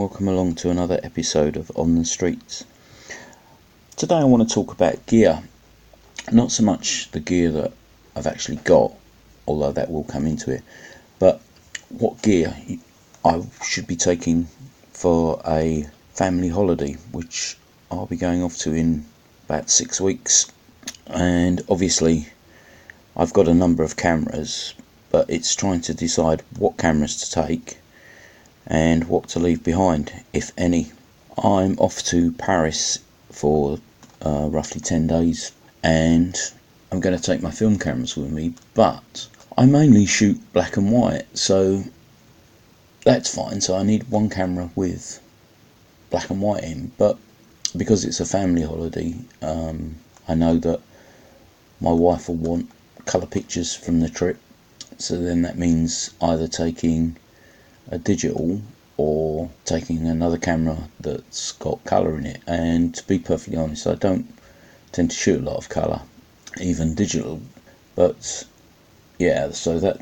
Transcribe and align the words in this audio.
Welcome 0.00 0.28
along 0.28 0.54
to 0.54 0.70
another 0.70 0.98
episode 1.02 1.58
of 1.58 1.70
On 1.76 1.94
the 1.94 2.06
Streets. 2.06 2.64
Today, 3.96 4.14
I 4.14 4.24
want 4.24 4.48
to 4.48 4.54
talk 4.54 4.72
about 4.72 5.04
gear. 5.04 5.42
Not 6.32 6.52
so 6.52 6.62
much 6.62 7.10
the 7.10 7.20
gear 7.20 7.52
that 7.52 7.74
I've 8.16 8.26
actually 8.26 8.56
got, 8.56 8.94
although 9.46 9.72
that 9.72 9.90
will 9.90 10.04
come 10.04 10.26
into 10.26 10.52
it, 10.52 10.62
but 11.18 11.42
what 11.90 12.22
gear 12.22 12.56
I 13.26 13.42
should 13.62 13.86
be 13.86 13.94
taking 13.94 14.48
for 14.94 15.42
a 15.46 15.86
family 16.14 16.48
holiday, 16.48 16.94
which 17.12 17.58
I'll 17.90 18.06
be 18.06 18.16
going 18.16 18.42
off 18.42 18.56
to 18.60 18.72
in 18.72 19.04
about 19.44 19.68
six 19.68 20.00
weeks. 20.00 20.50
And 21.08 21.60
obviously, 21.68 22.26
I've 23.14 23.34
got 23.34 23.48
a 23.48 23.54
number 23.54 23.82
of 23.82 23.96
cameras, 23.96 24.72
but 25.10 25.28
it's 25.28 25.54
trying 25.54 25.82
to 25.82 25.92
decide 25.92 26.42
what 26.58 26.78
cameras 26.78 27.20
to 27.20 27.30
take 27.30 27.79
and 28.66 29.08
what 29.08 29.28
to 29.28 29.38
leave 29.38 29.62
behind, 29.64 30.12
if 30.32 30.52
any. 30.56 30.92
I'm 31.42 31.78
off 31.78 32.02
to 32.04 32.32
Paris 32.32 32.98
for 33.30 33.78
uh, 34.24 34.48
roughly 34.50 34.80
10 34.80 35.06
days 35.06 35.52
and 35.82 36.36
I'm 36.92 37.00
going 37.00 37.16
to 37.16 37.22
take 37.22 37.40
my 37.40 37.50
film 37.50 37.78
cameras 37.78 38.16
with 38.16 38.30
me, 38.30 38.54
but 38.74 39.28
I 39.56 39.66
mainly 39.66 40.06
shoot 40.06 40.40
black 40.52 40.76
and 40.76 40.90
white, 40.90 41.24
so 41.38 41.84
that's 43.04 43.34
fine. 43.34 43.60
So 43.60 43.76
I 43.76 43.82
need 43.82 44.10
one 44.10 44.28
camera 44.28 44.70
with 44.74 45.20
black 46.10 46.30
and 46.30 46.42
white 46.42 46.64
in, 46.64 46.90
but 46.98 47.16
because 47.76 48.04
it's 48.04 48.20
a 48.20 48.26
family 48.26 48.62
holiday, 48.62 49.14
um, 49.40 49.96
I 50.26 50.34
know 50.34 50.56
that 50.58 50.80
my 51.80 51.92
wife 51.92 52.28
will 52.28 52.36
want 52.36 52.68
colour 53.06 53.26
pictures 53.26 53.74
from 53.74 54.00
the 54.00 54.08
trip, 54.08 54.38
so 54.98 55.16
then 55.16 55.42
that 55.42 55.56
means 55.56 56.10
either 56.20 56.48
taking 56.48 57.16
a 57.90 57.98
digital 57.98 58.60
or 58.96 59.50
taking 59.64 60.06
another 60.06 60.38
camera 60.38 60.76
that's 61.00 61.52
got 61.52 61.84
colour 61.84 62.18
in 62.18 62.26
it. 62.26 62.40
And 62.46 62.94
to 62.94 63.06
be 63.06 63.18
perfectly 63.18 63.56
honest, 63.56 63.86
I 63.86 63.94
don't 63.94 64.32
tend 64.92 65.10
to 65.10 65.16
shoot 65.16 65.40
a 65.40 65.44
lot 65.44 65.56
of 65.56 65.68
colour, 65.68 66.02
even 66.60 66.94
digital. 66.94 67.40
But 67.94 68.44
yeah, 69.18 69.50
so 69.50 69.78
that 69.80 70.00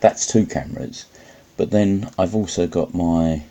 that's 0.00 0.26
two 0.26 0.46
cameras. 0.46 1.06
But 1.56 1.70
then 1.70 2.10
I've 2.18 2.34
also 2.34 2.66
got 2.66 2.94
my 2.94 3.42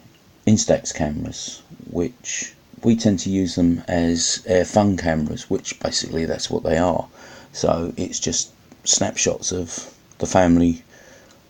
Instax 0.46 0.94
cameras, 0.94 1.62
which 1.90 2.54
we 2.84 2.96
tend 2.96 3.20
to 3.20 3.30
use 3.30 3.56
them 3.56 3.84
as 3.88 4.44
air 4.46 4.66
fun 4.66 4.98
cameras, 4.98 5.50
which 5.50 5.80
basically 5.80 6.26
that's 6.26 6.50
what 6.50 6.64
they 6.64 6.78
are. 6.78 7.08
So 7.52 7.94
it's 7.98 8.20
just 8.20 8.52
snapshots 8.84 9.52
of 9.52 9.94
the 10.20 10.26
family 10.26 10.84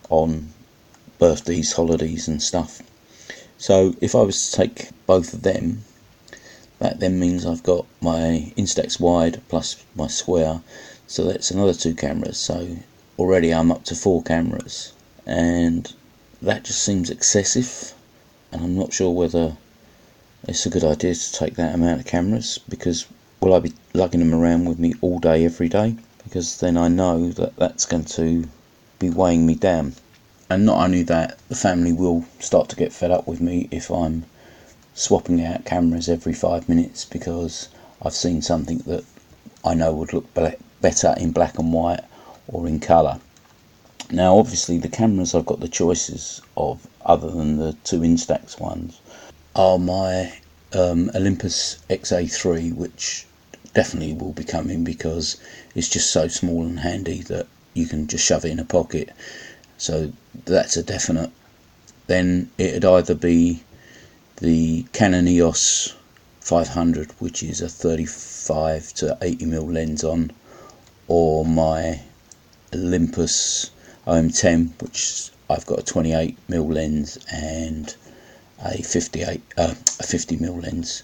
on 0.10 0.52
birthdays, 1.20 1.74
holidays, 1.74 2.28
and 2.28 2.42
stuff. 2.42 2.82
So 3.58 3.96
if 4.02 4.14
I 4.14 4.22
was 4.22 4.52
to 4.52 4.58
take 4.58 4.90
both 5.06 5.34
of 5.34 5.42
them, 5.42 5.84
that 6.80 7.00
then 7.00 7.20
means 7.20 7.46
I've 7.46 7.64
got 7.64 7.86
my 8.02 8.54
Instax 8.56 9.00
wide 9.00 9.42
plus 9.50 9.84
my 9.96 10.08
square, 10.08 10.62
so 11.08 11.24
that's 11.24 11.50
another 11.50 11.74
two 11.74 11.96
cameras. 11.96 12.38
So 12.38 12.78
already 13.18 13.52
I'm 13.52 13.72
up 13.72 13.84
to 13.86 13.96
four 13.96 14.22
cameras, 14.22 14.94
and 15.26 15.92
that 16.42 16.64
just 16.66 16.84
seems 16.84 17.10
excessive. 17.10 17.94
And 18.52 18.62
I'm 18.64 18.76
not 18.76 18.94
sure 18.94 19.12
whether 19.12 19.58
it's 20.48 20.66
a 20.66 20.70
good 20.70 20.84
idea 20.84 21.16
to 21.16 21.34
take 21.34 21.56
that 21.56 21.74
amount 21.74 22.00
of 22.00 22.06
cameras 22.06 22.60
because 22.70 23.08
will 23.42 23.54
I 23.54 23.60
be 23.60 23.74
lugging 23.94 24.20
them 24.20 24.34
around 24.34 24.66
with 24.66 24.80
me 24.80 24.94
all 25.02 25.20
day, 25.20 25.46
every 25.46 25.68
day? 25.68 25.96
Because 26.24 26.60
then 26.60 26.78
I 26.78 26.88
know 26.88 27.30
that 27.32 27.56
that's 27.56 27.86
going 27.86 28.06
to 28.06 28.48
be 29.00 29.10
weighing 29.10 29.46
me 29.46 29.56
down 29.56 29.96
and 30.50 30.66
not 30.66 30.84
only 30.84 31.04
that, 31.04 31.38
the 31.50 31.56
family 31.56 31.92
will 31.92 32.26
start 32.40 32.70
to 32.70 32.76
get 32.76 32.94
fed 32.94 33.12
up 33.12 33.28
with 33.28 33.42
me 33.42 33.68
if 33.72 33.90
I'm 33.92 34.26
swapping 34.94 35.44
out 35.44 35.66
cameras 35.66 36.08
every 36.08 36.34
five 36.34 36.70
minutes 36.70 37.04
because 37.06 37.70
I've 38.02 38.14
seen 38.14 38.42
something 38.42 38.80
that 38.80 39.04
I 39.66 39.74
know 39.74 39.94
would 39.94 40.14
look 40.14 40.34
better 40.34 41.16
in 41.18 41.32
black 41.32 41.60
and 41.60 41.74
white 41.74 42.02
or 42.48 42.68
in 42.68 42.80
colour. 42.80 43.20
Now, 44.10 44.38
obviously, 44.38 44.78
the 44.78 44.88
cameras 44.88 45.36
I've 45.36 45.46
got 45.46 45.60
the 45.60 45.68
choices 45.68 46.42
of, 46.56 46.88
other 47.06 47.30
than 47.30 47.58
the 47.58 47.74
two 47.84 48.00
Instax 48.00 48.58
ones, 48.60 49.02
are 49.54 49.78
my 49.78 50.32
um, 50.74 51.12
Olympus 51.14 51.80
XA3, 51.90 52.74
which 52.74 53.26
definitely 53.74 54.14
will 54.14 54.32
be 54.32 54.46
coming 54.46 54.86
because 54.86 55.36
it's 55.76 55.90
just 55.90 56.12
so 56.12 56.30
small 56.30 56.62
and 56.62 56.80
handy 56.80 57.22
that 57.24 57.48
you 57.74 57.86
can 57.86 58.08
just 58.08 58.26
shove 58.26 58.46
it 58.46 58.52
in 58.52 58.60
a 58.60 58.66
pocket 58.66 59.10
so 59.78 60.12
that's 60.46 60.78
a 60.78 60.84
definite. 60.84 61.32
Then 62.08 62.50
it'd 62.58 62.86
either 62.86 63.16
be 63.16 63.64
the 64.38 64.84
Canon 64.94 65.28
EOS 65.28 65.94
500, 66.42 67.12
which 67.20 67.44
is 67.44 67.62
a 67.62 67.70
35 67.70 68.94
to 68.94 69.18
80 69.22 69.46
mm 69.46 69.74
lens 69.74 70.04
on, 70.04 70.32
or 71.08 71.46
my 71.46 72.02
Olympus 72.74 73.72
OM10, 74.06 74.82
which 74.82 75.30
I've 75.50 75.66
got 75.66 75.80
a 75.80 75.84
28 75.84 76.38
mm 76.50 76.74
lens 76.74 77.18
and 77.32 77.96
a 78.64 78.82
58 78.82 79.42
uh, 79.58 79.76
a 80.00 80.04
50 80.04 80.38
mm 80.38 80.64
lens, 80.64 81.04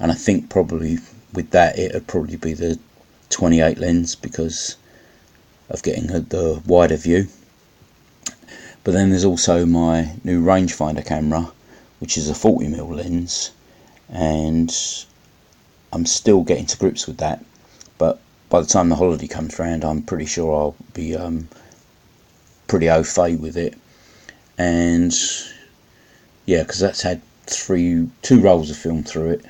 and 0.00 0.10
I 0.10 0.14
think 0.14 0.50
probably 0.50 0.98
with 1.32 1.50
that 1.50 1.78
it'd 1.78 2.06
probably 2.06 2.36
be 2.36 2.54
the 2.54 2.78
28 3.30 3.78
lens 3.78 4.14
because 4.14 4.76
of 5.70 5.82
getting 5.82 6.06
the 6.06 6.62
wider 6.66 6.96
view. 6.96 7.28
But 8.88 8.94
then 8.94 9.10
there's 9.10 9.26
also 9.26 9.66
my 9.66 10.12
new 10.24 10.42
rangefinder 10.42 11.04
camera, 11.04 11.52
which 11.98 12.16
is 12.16 12.30
a 12.30 12.32
40mm 12.32 12.88
lens, 12.88 13.50
and 14.08 14.74
I'm 15.92 16.06
still 16.06 16.42
getting 16.42 16.64
to 16.64 16.78
grips 16.78 17.06
with 17.06 17.18
that. 17.18 17.44
But 17.98 18.18
by 18.48 18.62
the 18.62 18.66
time 18.66 18.88
the 18.88 18.96
holiday 18.96 19.26
comes 19.26 19.60
around, 19.60 19.84
I'm 19.84 20.00
pretty 20.00 20.24
sure 20.24 20.54
I'll 20.54 20.76
be 20.94 21.14
um, 21.14 21.48
pretty 22.66 22.88
au 22.88 23.02
fait 23.02 23.36
with 23.36 23.58
it. 23.58 23.76
And 24.56 25.14
yeah, 26.46 26.62
because 26.62 26.78
that's 26.78 27.02
had 27.02 27.20
three, 27.44 28.08
two 28.22 28.40
rolls 28.40 28.70
of 28.70 28.78
film 28.78 29.02
through 29.02 29.32
it, 29.32 29.44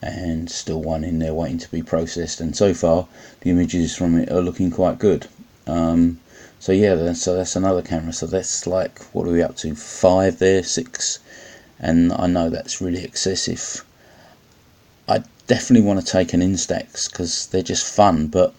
and 0.00 0.50
still 0.50 0.80
one 0.80 1.04
in 1.04 1.18
there 1.18 1.34
waiting 1.34 1.58
to 1.58 1.70
be 1.70 1.82
processed. 1.82 2.40
And 2.40 2.56
so 2.56 2.72
far, 2.72 3.06
the 3.42 3.50
images 3.50 3.94
from 3.94 4.16
it 4.16 4.32
are 4.32 4.40
looking 4.40 4.70
quite 4.70 4.98
good. 4.98 5.26
Um, 5.66 6.18
so 6.60 6.72
yeah, 6.72 7.14
so 7.14 7.34
that's 7.36 7.56
another 7.56 7.80
camera. 7.80 8.12
So 8.12 8.26
that's 8.26 8.66
like 8.66 9.02
what 9.14 9.26
are 9.26 9.32
we 9.32 9.42
up 9.42 9.56
to? 9.56 9.74
Five 9.74 10.38
there, 10.40 10.62
six, 10.62 11.18
and 11.78 12.12
I 12.12 12.26
know 12.26 12.50
that's 12.50 12.82
really 12.82 13.02
excessive. 13.02 13.82
I 15.08 15.24
definitely 15.46 15.86
want 15.86 16.04
to 16.04 16.12
take 16.12 16.34
an 16.34 16.42
Instax 16.42 17.10
because 17.10 17.46
they're 17.46 17.62
just 17.62 17.90
fun, 17.90 18.26
but 18.26 18.52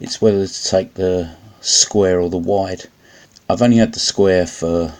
it's 0.00 0.22
whether 0.22 0.46
to 0.46 0.64
take 0.64 0.94
the 0.94 1.36
square 1.60 2.18
or 2.18 2.30
the 2.30 2.38
wide. 2.38 2.84
I've 3.50 3.60
only 3.60 3.76
had 3.76 3.92
the 3.92 4.00
square 4.00 4.46
for 4.46 4.94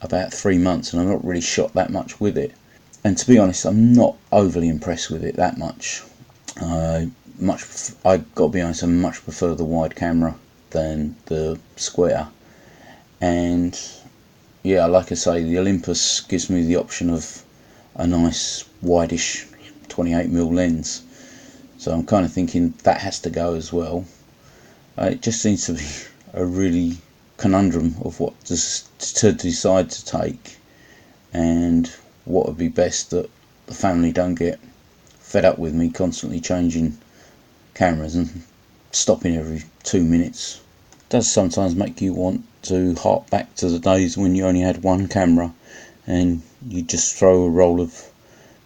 about 0.00 0.32
three 0.32 0.56
months, 0.56 0.94
and 0.94 1.02
I've 1.02 1.08
not 1.08 1.24
really 1.24 1.42
shot 1.42 1.74
that 1.74 1.90
much 1.90 2.18
with 2.18 2.38
it. 2.38 2.54
And 3.04 3.18
to 3.18 3.26
be 3.26 3.38
honest, 3.38 3.66
I'm 3.66 3.92
not 3.92 4.16
overly 4.32 4.70
impressed 4.70 5.10
with 5.10 5.22
it 5.22 5.36
that 5.36 5.58
much. 5.58 6.02
Uh, 6.62 7.06
much, 7.38 7.62
I 8.06 8.16
got 8.16 8.46
to 8.46 8.52
be 8.52 8.62
honest, 8.62 8.84
I 8.84 8.86
much 8.86 9.22
prefer 9.22 9.54
the 9.54 9.64
wide 9.64 9.94
camera 9.94 10.34
than 10.70 11.16
the 11.26 11.58
square. 11.76 12.28
And 13.20 13.78
yeah, 14.62 14.86
like 14.86 15.12
I 15.12 15.14
say, 15.14 15.42
the 15.42 15.58
Olympus 15.58 16.20
gives 16.20 16.50
me 16.50 16.64
the 16.64 16.76
option 16.76 17.10
of 17.10 17.42
a 17.96 18.06
nice 18.06 18.64
wideish 18.84 19.46
28mm 19.88 20.52
lens. 20.54 21.02
So 21.78 21.92
I'm 21.92 22.04
kind 22.04 22.24
of 22.24 22.32
thinking 22.32 22.74
that 22.82 23.00
has 23.00 23.20
to 23.20 23.30
go 23.30 23.54
as 23.54 23.72
well. 23.72 24.04
Uh, 24.96 25.10
it 25.12 25.22
just 25.22 25.40
seems 25.40 25.66
to 25.66 25.74
be 25.74 25.86
a 26.32 26.44
really 26.44 26.98
conundrum 27.36 27.94
of 28.02 28.18
what 28.18 28.34
to, 28.44 28.56
to 28.98 29.32
decide 29.32 29.90
to 29.90 30.04
take 30.04 30.58
and 31.32 31.86
what 32.24 32.46
would 32.46 32.58
be 32.58 32.68
best 32.68 33.10
that 33.10 33.30
the 33.66 33.74
family 33.74 34.12
don't 34.12 34.34
get 34.34 34.58
fed 35.20 35.44
up 35.44 35.58
with 35.58 35.74
me 35.74 35.88
constantly 35.90 36.40
changing 36.40 36.98
cameras 37.74 38.16
and 38.16 38.42
stopping 38.98 39.36
every 39.36 39.62
two 39.82 40.02
minutes 40.02 40.60
does 41.08 41.30
sometimes 41.30 41.74
make 41.74 42.00
you 42.00 42.12
want 42.12 42.44
to 42.62 42.94
hark 42.96 43.30
back 43.30 43.54
to 43.54 43.68
the 43.68 43.78
days 43.78 44.18
when 44.18 44.34
you 44.34 44.44
only 44.44 44.60
had 44.60 44.82
one 44.82 45.08
camera 45.08 45.52
and 46.06 46.42
you 46.68 46.82
just 46.82 47.14
throw 47.16 47.44
a 47.44 47.50
roll 47.50 47.80
of 47.80 48.10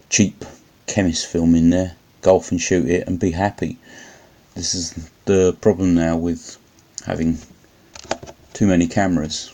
cheap 0.09 0.43
chemist 0.87 1.25
film 1.27 1.55
in 1.55 1.69
there, 1.69 1.95
golf 2.21 2.51
and 2.51 2.59
shoot 2.59 2.87
it 2.89 3.07
and 3.07 3.19
be 3.19 3.31
happy. 3.31 3.77
This 4.55 4.75
is 4.75 5.09
the 5.25 5.55
problem 5.61 5.95
now 5.95 6.17
with 6.17 6.57
having 7.05 7.37
too 8.53 8.67
many 8.67 8.87
cameras 8.87 9.51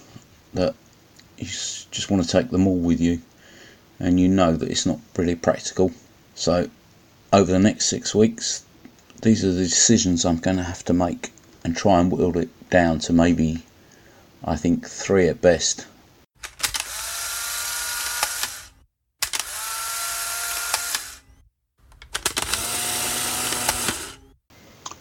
that 0.54 0.76
you 1.38 1.46
just 1.46 2.10
want 2.10 2.24
to 2.24 2.30
take 2.30 2.50
them 2.50 2.68
all 2.68 2.78
with 2.78 3.00
you 3.00 3.22
and 4.00 4.20
you 4.20 4.28
know 4.28 4.56
that 4.56 4.70
it's 4.70 4.86
not 4.86 5.00
really 5.18 5.36
practical. 5.36 5.92
So 6.36 6.70
over 7.32 7.52
the 7.52 7.60
next 7.60 7.86
six 7.86 8.16
weeks, 8.16 8.64
these 9.22 9.44
are 9.44 9.52
the 9.52 9.64
decisions 9.64 10.26
I'm 10.26 10.38
going 10.38 10.58
to 10.58 10.64
have 10.64 10.86
to 10.86 10.94
make 10.94 11.32
and 11.64 11.76
try 11.76 12.00
and 12.00 12.12
whittle 12.12 12.38
it 12.38 12.70
down 12.70 13.00
to 13.00 13.14
maybe, 13.14 13.64
I 14.44 14.56
think, 14.56 14.88
three 14.88 15.28
at 15.28 15.42
best. 15.42 15.86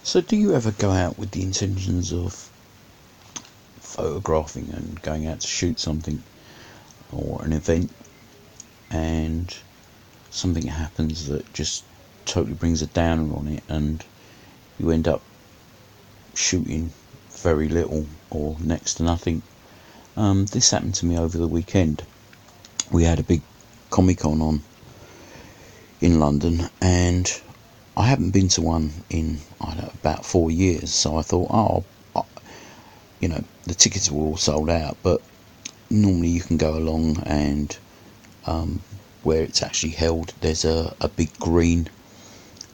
So, 0.03 0.23
do 0.23 0.37
you 0.37 0.55
ever 0.55 0.70
go 0.70 0.91
out 0.91 1.19
with 1.19 1.32
the 1.32 1.43
intentions 1.43 2.12
of 2.12 2.50
photographing 3.81 4.70
and 4.73 5.00
going 5.03 5.26
out 5.26 5.41
to 5.41 5.47
shoot 5.47 5.79
something 5.79 6.23
or 7.12 7.43
an 7.44 7.53
event 7.53 7.91
and 8.91 9.55
something 10.31 10.67
happens 10.67 11.26
that 11.29 11.53
just 11.53 11.85
totally 12.28 12.54
brings 12.54 12.82
a 12.82 12.86
downer 12.86 13.34
on 13.34 13.48
it 13.48 13.62
and 13.69 14.04
you 14.78 14.90
end 14.90 15.08
up 15.08 15.22
shooting 16.34 16.92
very 17.30 17.69
little 17.69 18.06
or 18.30 18.56
next 18.60 18.94
to 18.94 19.02
nothing? 19.02 19.42
Um, 20.16 20.46
this 20.46 20.70
happened 20.70 20.94
to 20.96 21.06
me 21.06 21.19
over 21.19 21.38
the 21.38 21.48
weekend. 21.48 22.04
We 22.92 23.04
had 23.04 23.19
a 23.19 23.25
big 23.25 23.42
Comic 23.90 24.19
Con 24.19 24.40
on 24.40 24.62
in 26.00 26.20
London 26.20 26.69
and 26.80 27.40
I 27.96 28.06
haven't 28.06 28.31
been 28.31 28.48
to 28.48 28.62
one 28.62 28.92
in 29.10 29.40
know, 29.78 29.90
about 29.94 30.24
four 30.24 30.50
years, 30.50 30.90
so 30.90 31.16
I 31.16 31.22
thought, 31.22 31.50
oh, 31.50 31.84
I, 32.14 32.22
you 33.20 33.28
know, 33.28 33.42
the 33.64 33.74
tickets 33.74 34.10
were 34.10 34.24
all 34.24 34.36
sold 34.36 34.70
out, 34.70 34.96
but 35.02 35.20
normally 35.90 36.28
you 36.28 36.40
can 36.40 36.56
go 36.56 36.76
along 36.76 37.22
and 37.24 37.76
um, 38.46 38.81
where 39.22 39.42
it's 39.42 39.62
actually 39.62 39.92
held, 39.92 40.32
there's 40.40 40.64
a, 40.64 40.94
a 41.00 41.08
big 41.08 41.36
green 41.38 41.88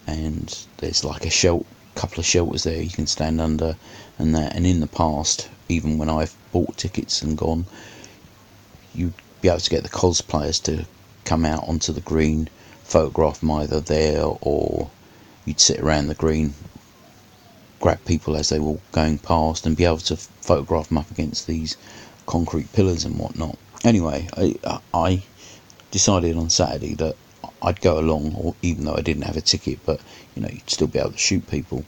and 0.06 0.66
there's 0.78 1.04
like 1.04 1.24
a 1.24 1.30
shelter, 1.30 1.66
couple 1.94 2.18
of 2.20 2.26
shelters 2.26 2.64
there 2.64 2.82
you 2.82 2.90
can 2.90 3.06
stand 3.06 3.40
under 3.40 3.76
and 4.18 4.34
that. 4.34 4.54
And 4.54 4.66
in 4.66 4.80
the 4.80 4.86
past, 4.86 5.48
even 5.68 5.98
when 5.98 6.10
I've 6.10 6.34
bought 6.52 6.76
tickets 6.76 7.22
and 7.22 7.38
gone, 7.38 7.66
you'd 8.94 9.14
be 9.40 9.48
able 9.48 9.60
to 9.60 9.70
get 9.70 9.82
the 9.82 9.88
cosplayers 9.88 10.62
to 10.64 10.86
come 11.24 11.44
out 11.44 11.66
onto 11.68 11.92
the 11.92 12.00
green, 12.00 12.48
photograph 12.82 13.40
them 13.40 13.50
either 13.52 13.80
there 13.80 14.24
or 14.40 14.90
you'd 15.44 15.60
sit 15.60 15.80
around 15.80 16.08
the 16.08 16.14
green, 16.14 16.54
grab 17.80 18.04
people 18.04 18.36
as 18.36 18.48
they 18.48 18.58
were 18.58 18.78
going 18.92 19.18
past, 19.18 19.66
and 19.66 19.76
be 19.76 19.84
able 19.84 19.98
to 19.98 20.16
photograph 20.16 20.88
them 20.88 20.98
up 20.98 21.10
against 21.10 21.46
these 21.46 21.76
concrete 22.26 22.72
pillars 22.72 23.04
and 23.04 23.18
whatnot. 23.18 23.58
Anyway, 23.84 24.28
I, 24.36 24.80
I 24.92 25.22
decided 25.90 26.36
on 26.36 26.50
Saturday 26.50 26.94
that 26.94 27.16
I'd 27.64 27.81
go 27.81 27.99
along, 27.99 28.34
or 28.37 28.55
even 28.62 28.84
though 28.84 28.94
I 28.94 29.00
didn't 29.00 29.25
have 29.25 29.37
a 29.37 29.40
ticket, 29.40 29.78
but 29.87 30.00
you 30.34 30.43
know, 30.43 30.49
you'd 30.49 30.69
still 30.69 30.87
be 30.87 30.99
able 30.99 31.12
to 31.12 31.19
shoot 31.19 31.49
people. 31.49 31.84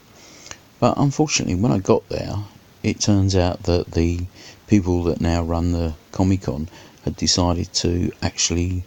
But 0.79 0.97
unfortunately, 0.97 1.55
when 1.55 1.71
I 1.71 1.79
got 1.79 2.09
there, 2.09 2.35
it 2.83 2.99
turns 2.99 3.35
out 3.35 3.63
that 3.63 3.91
the 3.91 4.25
people 4.67 5.03
that 5.03 5.21
now 5.21 5.43
run 5.43 5.71
the 5.71 5.93
Comic 6.11 6.43
Con 6.43 6.67
had 7.03 7.15
decided 7.15 7.71
to 7.73 8.11
actually 8.21 8.83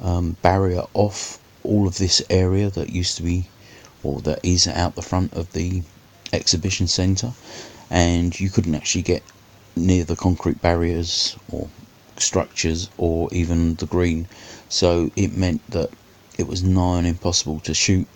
um, 0.00 0.36
barrier 0.42 0.82
off 0.94 1.38
all 1.64 1.86
of 1.86 1.98
this 1.98 2.22
area 2.30 2.70
that 2.70 2.90
used 2.90 3.16
to 3.16 3.22
be 3.22 3.48
or 4.02 4.20
that 4.20 4.44
is 4.44 4.68
out 4.68 4.94
the 4.94 5.02
front 5.02 5.32
of 5.32 5.52
the 5.52 5.82
exhibition 6.32 6.86
centre, 6.86 7.32
and 7.90 8.38
you 8.38 8.50
couldn't 8.50 8.74
actually 8.74 9.02
get 9.02 9.22
near 9.74 10.04
the 10.04 10.16
concrete 10.16 10.60
barriers 10.62 11.36
or 11.50 11.68
structures 12.16 12.88
or 12.98 13.28
even 13.32 13.74
the 13.76 13.86
green. 13.86 14.26
So 14.68 15.10
it 15.16 15.36
meant 15.36 15.68
that 15.70 15.90
it 16.38 16.46
was 16.46 16.62
nigh 16.62 16.98
on 16.98 17.06
impossible 17.06 17.60
to 17.60 17.74
shoot 17.74 18.06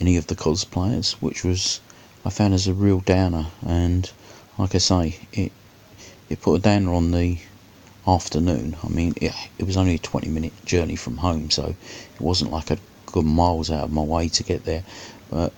any 0.00 0.16
of 0.16 0.26
the 0.26 0.34
cosplayers, 0.34 1.12
which 1.14 1.44
was 1.44 1.80
I 2.24 2.30
found 2.30 2.54
as 2.54 2.66
a 2.66 2.74
real 2.74 3.00
downer. 3.00 3.46
And 3.66 4.10
like 4.58 4.74
I 4.74 4.78
say, 4.78 5.18
it 5.32 5.52
it 6.28 6.40
put 6.40 6.54
a 6.54 6.58
downer 6.58 6.94
on 6.94 7.10
the 7.10 7.38
afternoon. 8.06 8.76
I 8.82 8.88
mean, 8.88 9.14
it, 9.20 9.32
it 9.58 9.64
was 9.64 9.76
only 9.76 9.94
a 9.94 9.98
20 9.98 10.28
minute 10.28 10.52
journey 10.64 10.96
from 10.96 11.18
home, 11.18 11.50
so 11.50 11.74
it 12.14 12.20
wasn't 12.20 12.50
like 12.50 12.70
I'd 12.70 12.80
gone 13.06 13.26
miles 13.26 13.70
out 13.70 13.84
of 13.84 13.92
my 13.92 14.02
way 14.02 14.28
to 14.28 14.42
get 14.42 14.64
there. 14.64 14.84
But 15.30 15.52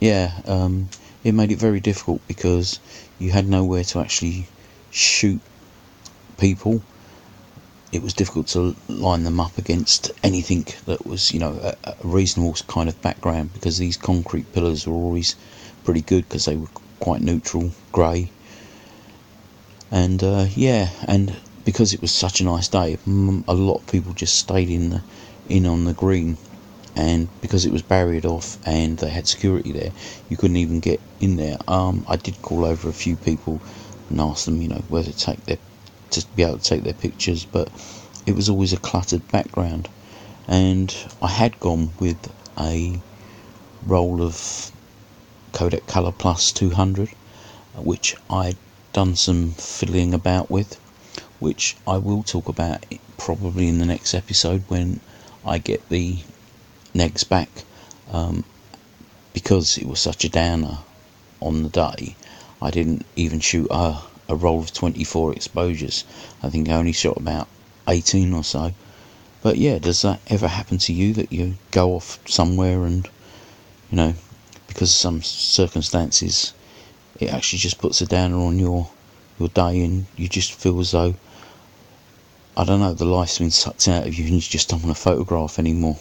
yeah, 0.00 0.32
um, 0.46 0.88
it 1.24 1.32
made 1.32 1.52
it 1.52 1.58
very 1.58 1.80
difficult 1.80 2.20
because 2.26 2.80
you 3.18 3.30
had 3.30 3.48
nowhere 3.48 3.84
to 3.84 4.00
actually 4.00 4.46
shoot 4.90 5.40
people. 6.38 6.82
It 7.92 8.02
was 8.02 8.14
difficult 8.14 8.46
to 8.48 8.76
line 8.88 9.24
them 9.24 9.40
up 9.40 9.58
against 9.58 10.12
anything 10.22 10.66
that 10.86 11.06
was, 11.06 11.32
you 11.32 11.40
know, 11.40 11.58
a, 11.62 11.90
a 11.90 11.94
reasonable 12.04 12.54
kind 12.68 12.88
of 12.88 13.00
background 13.02 13.52
because 13.52 13.78
these 13.78 13.96
concrete 13.96 14.52
pillars 14.52 14.86
were 14.86 14.94
always 14.94 15.34
pretty 15.84 16.02
good 16.02 16.28
because 16.28 16.44
they 16.44 16.56
were 16.56 16.68
quite 17.00 17.20
neutral, 17.20 17.72
grey. 17.92 18.30
And 19.90 20.22
uh, 20.22 20.46
yeah, 20.54 20.90
and 21.08 21.36
because 21.64 21.92
it 21.92 22.00
was 22.00 22.12
such 22.12 22.40
a 22.40 22.44
nice 22.44 22.68
day, 22.68 22.96
a 23.06 23.54
lot 23.54 23.80
of 23.80 23.86
people 23.88 24.12
just 24.12 24.38
stayed 24.38 24.70
in 24.70 24.90
the 24.90 25.02
in 25.48 25.66
on 25.66 25.84
the 25.84 25.92
green 25.92 26.36
and 26.96 27.28
because 27.40 27.64
it 27.64 27.72
was 27.72 27.82
barriered 27.82 28.24
off 28.24 28.58
and 28.66 28.98
they 28.98 29.08
had 29.10 29.26
security 29.26 29.72
there, 29.72 29.92
you 30.28 30.36
couldn't 30.36 30.56
even 30.56 30.80
get 30.80 31.00
in 31.20 31.36
there. 31.36 31.56
Um, 31.66 32.04
I 32.08 32.16
did 32.16 32.40
call 32.42 32.64
over 32.64 32.88
a 32.88 32.92
few 32.92 33.16
people 33.16 33.60
and 34.08 34.20
ask 34.20 34.44
them, 34.44 34.60
you 34.60 34.68
know, 34.68 34.82
where 34.88 35.02
to 35.02 35.12
take 35.12 35.44
their 35.46 35.58
to 36.12 36.26
be 36.36 36.42
able 36.42 36.58
to 36.58 36.64
take 36.64 36.82
their 36.82 36.92
pictures, 36.94 37.44
but 37.44 37.68
it 38.26 38.34
was 38.34 38.48
always 38.48 38.72
a 38.72 38.78
cluttered 38.78 39.26
background. 39.28 39.88
And 40.48 40.94
I 41.22 41.28
had 41.28 41.60
gone 41.60 41.92
with 41.98 42.32
a 42.58 43.00
roll 43.86 44.22
of 44.22 44.72
Kodak 45.52 45.86
Color 45.86 46.12
Plus 46.12 46.52
200, 46.52 47.10
which 47.76 48.16
I'd 48.28 48.56
done 48.92 49.16
some 49.16 49.52
fiddling 49.52 50.12
about 50.14 50.50
with, 50.50 50.78
which 51.38 51.76
I 51.86 51.96
will 51.98 52.22
talk 52.22 52.48
about 52.48 52.84
probably 53.16 53.68
in 53.68 53.78
the 53.78 53.86
next 53.86 54.14
episode 54.14 54.64
when 54.68 55.00
I 55.44 55.58
get 55.58 55.88
the 55.88 56.18
negs 56.94 57.28
back 57.28 57.48
um, 58.12 58.44
because 59.32 59.78
it 59.78 59.86
was 59.86 60.00
such 60.00 60.24
a 60.24 60.28
downer 60.28 60.78
on 61.40 61.62
the 61.62 61.68
day. 61.68 62.16
I 62.60 62.70
didn't 62.70 63.06
even 63.16 63.40
shoot 63.40 63.68
a, 63.70 64.02
a 64.30 64.36
roll 64.36 64.60
of 64.60 64.72
24 64.72 65.34
exposures. 65.34 66.04
I 66.42 66.48
think 66.48 66.68
I 66.68 66.74
only 66.74 66.92
shot 66.92 67.16
about 67.16 67.48
18 67.88 68.32
or 68.32 68.44
so. 68.44 68.72
But 69.42 69.58
yeah, 69.58 69.78
does 69.78 70.02
that 70.02 70.20
ever 70.28 70.46
happen 70.46 70.78
to 70.78 70.92
you 70.92 71.12
that 71.14 71.32
you 71.32 71.56
go 71.72 71.94
off 71.94 72.20
somewhere 72.28 72.84
and, 72.84 73.08
you 73.90 73.96
know, 73.96 74.14
because 74.68 74.90
of 74.90 74.94
some 74.94 75.22
circumstances, 75.22 76.52
it 77.18 77.32
actually 77.32 77.58
just 77.58 77.78
puts 77.78 78.00
a 78.00 78.06
downer 78.06 78.38
on 78.38 78.58
your 78.58 78.88
your 79.38 79.48
day 79.48 79.82
and 79.82 80.06
you 80.16 80.28
just 80.28 80.52
feel 80.52 80.78
as 80.80 80.90
though, 80.90 81.14
I 82.56 82.64
don't 82.64 82.80
know, 82.80 82.92
the 82.92 83.06
life's 83.06 83.38
been 83.38 83.50
sucked 83.50 83.88
out 83.88 84.06
of 84.06 84.14
you 84.14 84.26
and 84.26 84.34
you 84.34 84.40
just 84.40 84.68
don't 84.68 84.82
want 84.82 84.94
to 84.94 85.02
photograph 85.02 85.58
anymore. 85.58 85.98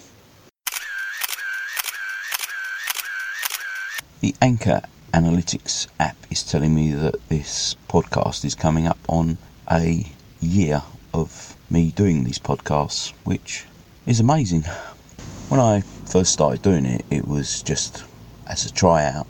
The 4.19 4.35
Anchor 4.41 4.81
Analytics 5.13 5.87
app 5.99 6.17
is 6.29 6.43
telling 6.43 6.75
me 6.75 6.91
that 6.91 7.15
this 7.29 7.75
podcast 7.87 8.45
is 8.45 8.53
coming 8.53 8.85
up 8.85 8.99
on 9.07 9.39
a 9.71 10.05
year 10.39 10.83
of 11.15 11.55
me 11.69 11.89
doing 11.91 12.23
these 12.23 12.37
podcasts, 12.37 13.11
which 13.23 13.65
is 14.05 14.19
amazing. 14.19 14.61
When 15.47 15.59
I 15.59 15.81
first 15.81 16.31
started 16.31 16.61
doing 16.61 16.85
it, 16.85 17.05
it 17.09 17.27
was 17.27 17.63
just 17.63 18.03
as 18.45 18.67
a 18.67 18.71
tryout 18.71 19.25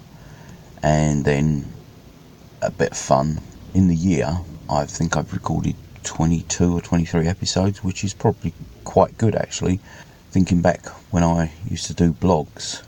and 0.83 1.23
then 1.23 1.65
a 2.61 2.71
bit 2.71 2.91
of 2.91 2.97
fun. 2.97 3.39
In 3.73 3.87
the 3.87 3.95
year, 3.95 4.37
I 4.69 4.85
think 4.85 5.15
I've 5.15 5.31
recorded 5.31 5.75
22 6.03 6.75
or 6.75 6.81
23 6.81 7.25
episodes, 7.25 7.83
which 7.85 8.03
is 8.03 8.13
probably 8.13 8.53
quite 8.83 9.17
good 9.17 9.35
actually. 9.35 9.79
Thinking 10.31 10.61
back 10.61 10.87
when 11.11 11.23
I 11.23 11.51
used 11.69 11.85
to 11.85 11.93
do 11.93 12.11
blogs, 12.11 12.83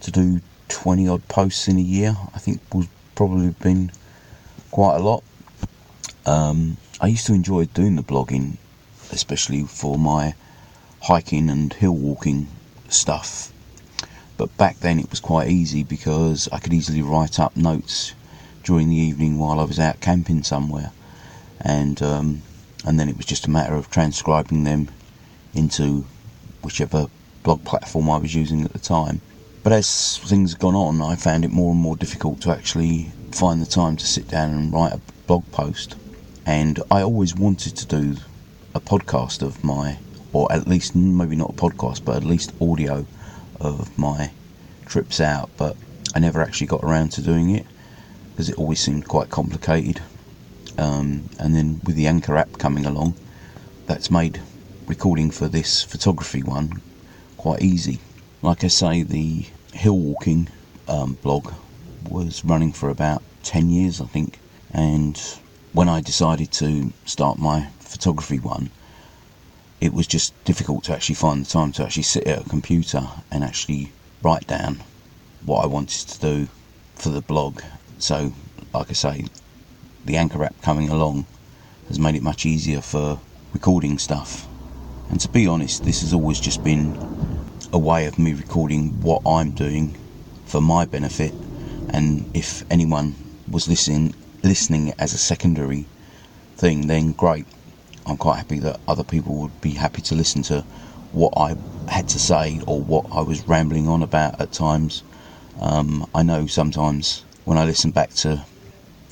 to 0.00 0.10
do 0.10 0.40
20 0.68 1.08
odd 1.08 1.28
posts 1.28 1.68
in 1.68 1.76
a 1.76 1.82
year, 1.82 2.16
I 2.34 2.38
think 2.38 2.60
was 2.72 2.88
probably 3.14 3.50
been 3.50 3.90
quite 4.70 4.96
a 4.96 5.00
lot. 5.00 5.24
Um, 6.26 6.76
I 7.00 7.08
used 7.08 7.26
to 7.26 7.34
enjoy 7.34 7.66
doing 7.66 7.96
the 7.96 8.02
blogging, 8.02 8.56
especially 9.10 9.64
for 9.64 9.98
my 9.98 10.34
hiking 11.02 11.48
and 11.48 11.72
hill 11.72 11.94
walking 11.94 12.48
stuff. 12.88 13.52
But 14.36 14.56
back 14.56 14.78
then 14.80 14.98
it 15.00 15.10
was 15.10 15.20
quite 15.20 15.48
easy 15.48 15.82
because 15.82 16.48
I 16.52 16.58
could 16.58 16.72
easily 16.72 17.02
write 17.02 17.40
up 17.40 17.56
notes 17.56 18.14
during 18.62 18.90
the 18.90 18.96
evening 18.96 19.38
while 19.38 19.58
I 19.58 19.64
was 19.64 19.80
out 19.80 20.00
camping 20.00 20.42
somewhere, 20.42 20.92
and 21.60 22.00
um, 22.02 22.42
and 22.84 23.00
then 23.00 23.08
it 23.08 23.16
was 23.16 23.26
just 23.26 23.46
a 23.46 23.50
matter 23.50 23.74
of 23.74 23.90
transcribing 23.90 24.64
them 24.64 24.90
into 25.54 26.04
whichever 26.62 27.06
blog 27.42 27.64
platform 27.64 28.10
I 28.10 28.18
was 28.18 28.34
using 28.34 28.64
at 28.64 28.72
the 28.72 28.78
time. 28.78 29.20
But 29.62 29.72
as 29.72 30.18
things 30.18 30.52
have 30.52 30.60
gone 30.60 30.74
on, 30.74 31.02
I 31.02 31.16
found 31.16 31.44
it 31.44 31.50
more 31.50 31.72
and 31.72 31.80
more 31.80 31.96
difficult 31.96 32.40
to 32.42 32.50
actually 32.50 33.10
find 33.32 33.60
the 33.60 33.66
time 33.66 33.96
to 33.96 34.06
sit 34.06 34.28
down 34.28 34.50
and 34.50 34.72
write 34.72 34.92
a 34.92 35.00
blog 35.26 35.50
post. 35.52 35.96
And 36.46 36.80
I 36.90 37.02
always 37.02 37.34
wanted 37.34 37.76
to 37.76 37.86
do 37.86 38.16
a 38.74 38.80
podcast 38.80 39.42
of 39.42 39.62
my, 39.62 39.98
or 40.32 40.50
at 40.52 40.68
least 40.68 40.94
maybe 40.94 41.36
not 41.36 41.50
a 41.50 41.54
podcast, 41.54 42.04
but 42.04 42.16
at 42.16 42.24
least 42.24 42.52
audio 42.60 43.04
of 43.60 43.98
my 43.98 44.30
trips 44.86 45.20
out. 45.20 45.50
But 45.56 45.76
I 46.14 46.20
never 46.20 46.40
actually 46.40 46.68
got 46.68 46.84
around 46.84 47.10
to 47.12 47.22
doing 47.22 47.50
it 47.50 47.66
because 48.30 48.48
it 48.48 48.56
always 48.56 48.80
seemed 48.80 49.08
quite 49.08 49.28
complicated. 49.28 50.00
Um, 50.78 51.28
and 51.38 51.54
then 51.56 51.80
with 51.84 51.96
the 51.96 52.06
Anchor 52.06 52.36
app 52.36 52.58
coming 52.58 52.86
along, 52.86 53.14
that's 53.86 54.10
made 54.10 54.40
recording 54.86 55.30
for 55.30 55.48
this 55.48 55.82
photography 55.82 56.42
one 56.42 56.80
quite 57.36 57.62
easy. 57.62 58.00
Like 58.40 58.62
I 58.62 58.68
say, 58.68 59.02
the 59.02 59.46
hill 59.72 59.98
walking 59.98 60.48
um, 60.86 61.18
blog 61.22 61.52
was 62.08 62.44
running 62.44 62.72
for 62.72 62.88
about 62.88 63.22
10 63.42 63.70
years, 63.70 64.00
I 64.00 64.06
think. 64.06 64.38
And 64.72 65.20
when 65.72 65.88
I 65.88 66.00
decided 66.00 66.52
to 66.52 66.92
start 67.04 67.38
my 67.38 67.68
photography 67.80 68.38
one, 68.38 68.70
it 69.80 69.92
was 69.92 70.06
just 70.06 70.32
difficult 70.44 70.84
to 70.84 70.94
actually 70.94 71.16
find 71.16 71.44
the 71.44 71.50
time 71.50 71.72
to 71.72 71.84
actually 71.84 72.04
sit 72.04 72.26
at 72.26 72.46
a 72.46 72.48
computer 72.48 73.02
and 73.30 73.42
actually 73.42 73.92
write 74.22 74.46
down 74.46 74.82
what 75.44 75.64
I 75.64 75.66
wanted 75.66 76.08
to 76.08 76.20
do 76.20 76.48
for 76.94 77.08
the 77.10 77.22
blog. 77.22 77.60
So, 77.98 78.32
like 78.72 78.90
I 78.90 78.94
say, 78.94 79.24
the 80.04 80.16
Anchor 80.16 80.44
app 80.44 80.62
coming 80.62 80.88
along 80.88 81.26
has 81.88 81.98
made 81.98 82.14
it 82.14 82.22
much 82.22 82.46
easier 82.46 82.80
for 82.80 83.20
recording 83.52 83.98
stuff. 83.98 84.48
And 85.10 85.20
to 85.20 85.28
be 85.28 85.46
honest, 85.46 85.84
this 85.84 86.02
has 86.02 86.12
always 86.12 86.38
just 86.38 86.62
been 86.62 86.96
a 87.72 87.78
way 87.78 88.06
of 88.06 88.18
me 88.18 88.32
recording 88.32 89.00
what 89.02 89.20
I'm 89.26 89.50
doing 89.50 89.94
for 90.46 90.60
my 90.60 90.86
benefit. 90.86 91.34
And 91.90 92.26
if 92.32 92.64
anyone 92.70 93.14
was 93.50 93.68
listening, 93.68 94.14
listening 94.42 94.94
as 94.98 95.12
a 95.12 95.18
secondary 95.18 95.84
thing, 96.56 96.86
then 96.86 97.12
great. 97.12 97.44
I'm 98.06 98.16
quite 98.16 98.36
happy 98.36 98.58
that 98.60 98.80
other 98.88 99.04
people 99.04 99.34
would 99.36 99.60
be 99.60 99.70
happy 99.72 100.00
to 100.02 100.14
listen 100.14 100.42
to 100.44 100.62
what 101.12 101.32
I 101.36 101.56
had 101.88 102.08
to 102.08 102.18
say 102.18 102.60
or 102.66 102.80
what 102.80 103.06
I 103.12 103.20
was 103.20 103.46
rambling 103.46 103.86
on 103.86 104.02
about 104.02 104.40
at 104.40 104.52
times. 104.52 105.02
Um, 105.60 106.08
I 106.14 106.22
know 106.22 106.46
sometimes 106.46 107.24
when 107.44 107.58
I 107.58 107.64
listen 107.64 107.90
back 107.90 108.10
to 108.16 108.44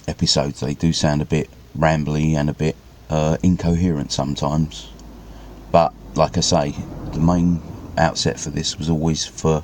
episodes, 0.09 0.61
they 0.61 0.75
do 0.75 0.93
sound 0.93 1.21
a 1.21 1.27
bit 1.27 1.51
rambly 1.77 2.35
and 2.35 2.49
a 2.49 2.55
bit 2.55 2.77
uh, 3.11 3.37
incoherent 3.43 4.13
sometimes. 4.13 4.89
But 5.71 5.93
like 6.15 6.39
I 6.39 6.41
say, 6.41 6.75
the 7.13 7.21
main 7.21 7.61
outset 7.99 8.39
for 8.39 8.51
this 8.51 8.79
was 8.79 8.89
always 8.91 9.25
for 9.25 9.63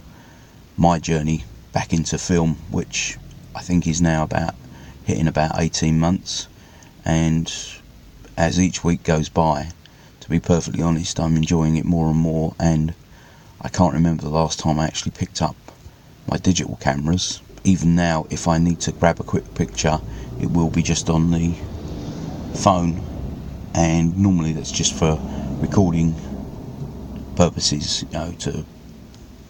my 0.76 0.98
journey 0.98 1.44
back 1.72 1.92
into 1.92 2.18
film, 2.18 2.56
which 2.70 3.18
I 3.54 3.60
think 3.60 3.86
is 3.86 4.00
now 4.00 4.22
about 4.24 4.54
hitting 5.04 5.26
about 5.26 5.58
18 5.58 5.98
months. 5.98 6.48
And 7.04 7.52
as 8.36 8.60
each 8.60 8.84
week 8.84 9.02
goes 9.02 9.28
by, 9.28 9.68
to 10.20 10.30
be 10.30 10.40
perfectly 10.40 10.82
honest, 10.82 11.18
I'm 11.18 11.36
enjoying 11.36 11.76
it 11.76 11.84
more 11.84 12.08
and 12.08 12.18
more. 12.18 12.54
And 12.58 12.94
I 13.60 13.68
can't 13.68 13.94
remember 13.94 14.22
the 14.22 14.28
last 14.28 14.58
time 14.58 14.78
I 14.78 14.86
actually 14.86 15.12
picked 15.12 15.42
up 15.42 15.56
my 16.28 16.36
digital 16.36 16.76
cameras. 16.76 17.40
Even 17.64 17.94
now, 17.94 18.26
if 18.30 18.48
I 18.48 18.58
need 18.58 18.80
to 18.80 18.92
grab 18.92 19.20
a 19.20 19.24
quick 19.24 19.54
picture, 19.54 20.00
it 20.40 20.50
will 20.50 20.70
be 20.70 20.82
just 20.82 21.08
on 21.08 21.30
the 21.30 21.54
phone, 22.54 23.00
and 23.74 24.16
normally 24.18 24.52
that's 24.52 24.72
just 24.72 24.94
for 24.94 25.18
recording 25.60 26.14
purposes, 27.36 28.02
you 28.02 28.18
know, 28.18 28.32
to 28.40 28.64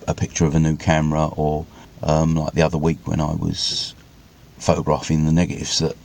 a 0.09 0.15
picture 0.15 0.45
of 0.45 0.55
a 0.55 0.61
new 0.61 0.77
camera, 0.77 1.27
or 1.29 1.67
um, 2.03 2.35
like 2.35 2.55
the 2.55 2.62
other 2.62 2.79
week 2.79 3.07
when 3.07 3.21
I 3.21 3.35
was 3.35 3.95
photographing 4.59 5.25
the 5.25 5.33
negatives 5.33 5.79
that 5.81 5.97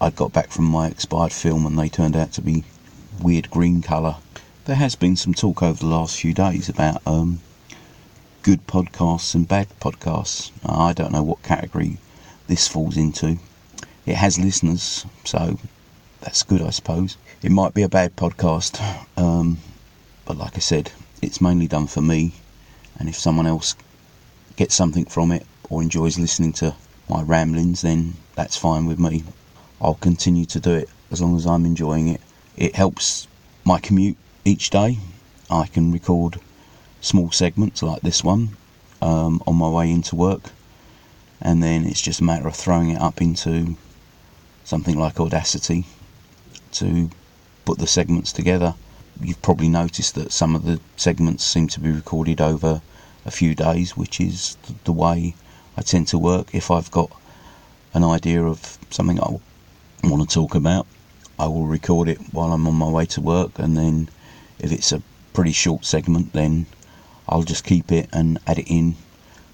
I'd 0.00 0.16
got 0.16 0.32
back 0.32 0.50
from 0.50 0.64
my 0.64 0.86
expired 0.88 1.32
film 1.32 1.66
and 1.66 1.78
they 1.78 1.88
turned 1.88 2.16
out 2.16 2.32
to 2.32 2.42
be 2.42 2.64
weird 3.20 3.50
green 3.50 3.82
colour. 3.82 4.16
There 4.64 4.76
has 4.76 4.94
been 4.94 5.16
some 5.16 5.34
talk 5.34 5.62
over 5.62 5.78
the 5.78 5.86
last 5.86 6.20
few 6.20 6.32
days 6.32 6.68
about 6.68 7.02
um, 7.06 7.40
good 8.42 8.66
podcasts 8.66 9.34
and 9.34 9.48
bad 9.48 9.68
podcasts. 9.80 10.52
I 10.64 10.92
don't 10.92 11.12
know 11.12 11.22
what 11.22 11.42
category 11.42 11.98
this 12.46 12.68
falls 12.68 12.96
into. 12.96 13.38
It 14.06 14.14
has 14.14 14.38
listeners, 14.38 15.04
so 15.24 15.58
that's 16.20 16.42
good, 16.42 16.62
I 16.62 16.70
suppose. 16.70 17.16
It 17.42 17.50
might 17.50 17.74
be 17.74 17.82
a 17.82 17.88
bad 17.88 18.16
podcast, 18.16 18.80
um, 19.16 19.58
but 20.24 20.36
like 20.36 20.56
I 20.56 20.60
said, 20.60 20.92
it's 21.22 21.40
mainly 21.40 21.66
done 21.66 21.86
for 21.86 22.00
me. 22.00 22.34
And 22.98 23.08
if 23.08 23.16
someone 23.16 23.46
else 23.46 23.76
gets 24.56 24.74
something 24.74 25.04
from 25.04 25.32
it 25.32 25.46
or 25.70 25.82
enjoys 25.82 26.18
listening 26.18 26.52
to 26.54 26.74
my 27.08 27.22
ramblings, 27.22 27.82
then 27.82 28.14
that's 28.34 28.56
fine 28.56 28.86
with 28.86 28.98
me. 28.98 29.24
I'll 29.80 29.94
continue 29.94 30.44
to 30.46 30.60
do 30.60 30.74
it 30.74 30.88
as 31.10 31.20
long 31.20 31.36
as 31.36 31.46
I'm 31.46 31.64
enjoying 31.64 32.08
it. 32.08 32.20
It 32.56 32.74
helps 32.74 33.28
my 33.64 33.78
commute 33.78 34.16
each 34.44 34.70
day. 34.70 34.98
I 35.50 35.66
can 35.66 35.92
record 35.92 36.40
small 37.00 37.30
segments 37.30 37.82
like 37.82 38.02
this 38.02 38.24
one 38.24 38.50
um, 39.00 39.42
on 39.46 39.56
my 39.56 39.68
way 39.68 39.90
into 39.90 40.16
work, 40.16 40.50
and 41.40 41.62
then 41.62 41.86
it's 41.86 42.00
just 42.00 42.20
a 42.20 42.24
matter 42.24 42.48
of 42.48 42.56
throwing 42.56 42.90
it 42.90 43.00
up 43.00 43.22
into 43.22 43.76
something 44.64 44.98
like 44.98 45.20
Audacity 45.20 45.86
to 46.72 47.10
put 47.64 47.78
the 47.78 47.86
segments 47.86 48.32
together. 48.32 48.74
You've 49.20 49.42
probably 49.42 49.68
noticed 49.68 50.14
that 50.14 50.32
some 50.32 50.54
of 50.54 50.64
the 50.64 50.80
segments 50.96 51.44
seem 51.44 51.66
to 51.68 51.80
be 51.80 51.90
recorded 51.90 52.40
over 52.40 52.80
a 53.26 53.30
few 53.30 53.54
days, 53.54 53.96
which 53.96 54.20
is 54.20 54.56
the 54.84 54.92
way 54.92 55.34
I 55.76 55.82
tend 55.82 56.08
to 56.08 56.18
work. 56.18 56.54
If 56.54 56.70
I've 56.70 56.90
got 56.90 57.10
an 57.94 58.04
idea 58.04 58.44
of 58.44 58.78
something 58.90 59.20
I 59.20 59.38
want 60.04 60.28
to 60.28 60.34
talk 60.34 60.54
about, 60.54 60.86
I 61.38 61.46
will 61.46 61.66
record 61.66 62.08
it 62.08 62.18
while 62.32 62.52
I'm 62.52 62.66
on 62.66 62.74
my 62.74 62.88
way 62.88 63.06
to 63.06 63.20
work, 63.20 63.58
and 63.58 63.76
then 63.76 64.08
if 64.58 64.72
it's 64.72 64.92
a 64.92 65.02
pretty 65.32 65.52
short 65.52 65.84
segment, 65.84 66.32
then 66.32 66.66
I'll 67.28 67.42
just 67.42 67.64
keep 67.64 67.92
it 67.92 68.08
and 68.12 68.38
add 68.46 68.58
it 68.58 68.68
in. 68.68 68.96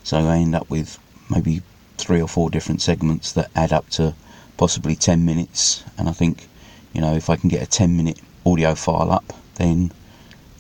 So 0.03 0.19
I 0.19 0.37
end 0.37 0.55
up 0.55 0.69
with 0.71 0.99
maybe 1.31 1.63
three 1.99 2.21
or 2.21 2.29
four 2.29 2.51
different 2.51 2.83
segments 2.83 3.33
that 3.33 3.51
add 3.55 3.73
up 3.73 3.89
to 3.91 4.15
possibly 4.57 4.95
10 4.95 5.25
minutes. 5.25 5.85
And 5.99 6.09
I 6.09 6.13
think, 6.13 6.49
you 6.93 7.01
know, 7.01 7.15
if 7.15 7.31
I 7.31 7.37
can 7.37 7.49
get 7.49 7.63
a 7.63 7.67
10 7.67 7.97
minute 7.97 8.21
audio 8.47 8.75
file 8.75 9.11
up, 9.11 9.33
then 9.57 9.93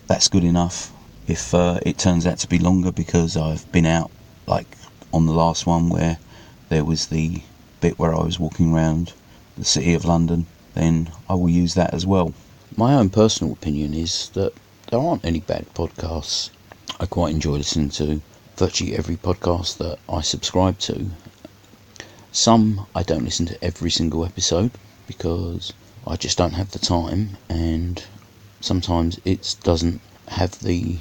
that's 0.06 0.28
good 0.28 0.44
enough. 0.44 0.92
If 1.26 1.54
uh, 1.54 1.80
it 1.82 1.98
turns 1.98 2.26
out 2.26 2.38
to 2.38 2.48
be 2.48 2.58
longer 2.58 2.92
because 2.92 3.36
I've 3.36 3.70
been 3.72 3.86
out, 3.86 4.10
like 4.46 4.66
on 5.12 5.26
the 5.26 5.32
last 5.32 5.66
one 5.66 5.88
where 5.88 6.18
there 6.68 6.84
was 6.84 7.06
the 7.06 7.42
bit 7.80 7.98
where 7.98 8.14
I 8.14 8.22
was 8.22 8.38
walking 8.38 8.72
around 8.72 9.12
the 9.56 9.64
city 9.64 9.94
of 9.94 10.04
London, 10.04 10.46
then 10.74 11.10
I 11.28 11.34
will 11.34 11.50
use 11.50 11.74
that 11.74 11.94
as 11.94 12.06
well. 12.06 12.34
My 12.76 12.94
own 12.94 13.10
personal 13.10 13.52
opinion 13.52 13.94
is 13.94 14.30
that 14.30 14.52
there 14.90 15.00
aren't 15.00 15.24
any 15.24 15.40
bad 15.40 15.72
podcasts. 15.74 16.50
I 17.00 17.06
quite 17.06 17.34
enjoy 17.34 17.52
listening 17.52 17.90
to 17.90 18.20
virtually 18.56 18.96
every 18.96 19.16
podcast 19.16 19.78
that 19.78 19.98
I 20.08 20.20
subscribe 20.20 20.78
to. 20.80 21.06
Some 22.32 22.86
I 22.94 23.02
don't 23.02 23.24
listen 23.24 23.46
to 23.46 23.64
every 23.64 23.90
single 23.90 24.24
episode 24.24 24.72
because 25.06 25.72
I 26.06 26.16
just 26.16 26.36
don't 26.36 26.54
have 26.54 26.72
the 26.72 26.78
time, 26.78 27.36
and 27.48 28.04
sometimes 28.64 29.20
it 29.26 29.56
doesn't 29.62 30.00
have 30.28 30.58
the 30.60 30.96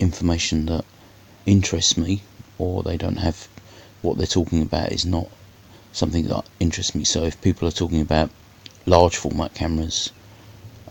information 0.00 0.66
that 0.66 0.84
interests 1.46 1.96
me, 1.96 2.22
or 2.58 2.82
they 2.82 2.96
don't 2.96 3.18
have 3.18 3.46
what 4.02 4.18
they're 4.18 4.26
talking 4.26 4.60
about 4.60 4.90
is 4.90 5.06
not 5.06 5.28
something 5.92 6.26
that 6.26 6.44
interests 6.58 6.94
me. 6.96 7.04
So 7.04 7.22
if 7.22 7.40
people 7.40 7.68
are 7.68 7.72
talking 7.82 8.00
about 8.00 8.30
large 8.86 9.16
format 9.16 9.54
cameras, 9.54 10.10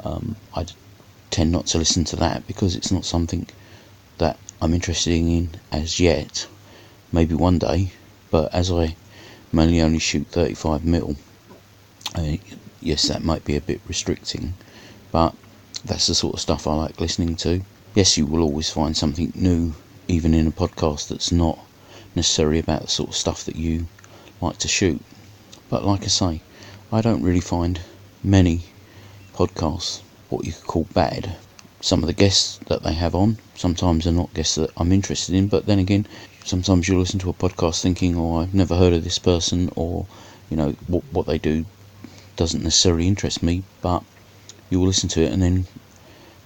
um, 0.04 0.38
I 0.56 0.66
tend 1.32 1.52
not 1.52 1.68
to 1.68 1.78
listen 1.78 2.06
to 2.06 2.16
that 2.16 2.48
because 2.48 2.76
it's 2.76 2.92
not 2.92 3.04
something 3.04 3.48
that 4.18 4.38
I'm 4.62 4.74
interested 4.74 5.12
in 5.12 5.50
as 5.72 6.00
yet. 6.00 6.48
Maybe 7.12 7.36
one 7.36 7.60
day, 7.60 7.92
but 8.32 8.54
as 8.54 8.72
I 8.72 8.96
mainly 9.52 9.82
only 9.82 10.00
shoot 10.00 10.28
35 10.28 10.86
mil, 10.86 11.18
yes, 12.80 13.04
that 13.10 13.24
might 13.24 13.44
be 13.44 13.58
a 13.58 13.62
bit 13.62 13.82
restricting, 13.88 14.54
but 15.12 15.36
that's 15.86 16.08
the 16.08 16.15
sort 16.15 16.34
of 16.34 16.39
stuff 16.42 16.65
I 16.68 16.74
like 16.74 17.00
listening 17.00 17.36
to. 17.38 17.62
Yes, 17.94 18.18
you 18.18 18.25
will 18.25 18.42
always 18.42 18.70
find 18.72 18.98
something 18.98 19.32
new, 19.36 19.74
even 20.08 20.34
in 20.34 20.48
a 20.48 20.51
podcast 20.51 21.10
that's 21.10 21.32
not 21.32 21.60
necessarily 22.15 22.60
about 22.60 22.82
the 22.82 22.88
sort 22.88 23.10
of 23.10 23.15
stuff 23.15 23.44
that 23.46 23.56
you 23.56 23.88
like 24.42 24.58
to 24.58 24.68
shoot. 24.68 25.00
But 25.70 25.86
like 25.86 26.04
I 26.04 26.08
say, 26.08 26.42
I 26.92 27.01
don't 27.01 27.24
really 27.24 27.39
find 27.39 27.80
many 28.24 28.63
podcasts 29.34 30.01
what 30.30 30.46
you 30.46 30.54
could 30.54 30.65
call 30.65 30.88
bad. 30.94 31.36
Some 31.82 32.01
of 32.01 32.08
the 32.08 32.13
guests 32.13 32.60
that 32.65 32.82
they 32.82 32.94
have 32.94 33.13
on 33.13 33.38
sometimes 33.54 34.08
are 34.08 34.12
not 34.12 34.34
guests 34.34 34.56
that 34.56 34.72
I'm 34.77 34.92
interested 34.92 35.36
in, 35.36 35.48
but 35.48 35.68
then 35.68 35.77
again, 35.77 36.08
sometimes 36.44 36.88
you 36.88 36.98
listen 36.98 37.20
to 37.20 37.30
a 37.30 37.34
podcast 37.34 37.82
thinking, 37.82 38.18
"Oh, 38.18 38.38
I've 38.38 38.56
never 38.56 38.75
heard 38.75 38.94
of 38.94 39.04
this 39.04 39.20
person," 39.20 39.70
or 39.75 40.08
you 40.50 40.58
know, 40.58 40.75
what 40.88 41.04
what 41.12 41.27
they 41.27 41.38
do 41.38 41.65
doesn't 42.36 42.63
necessarily 42.63 43.08
interest 43.08 43.44
me, 43.44 43.63
but 43.82 44.04
you 44.70 44.80
will 44.80 44.88
listen 44.88 45.10
to 45.10 45.22
it 45.22 45.32
and 45.32 45.42
then 45.42 45.66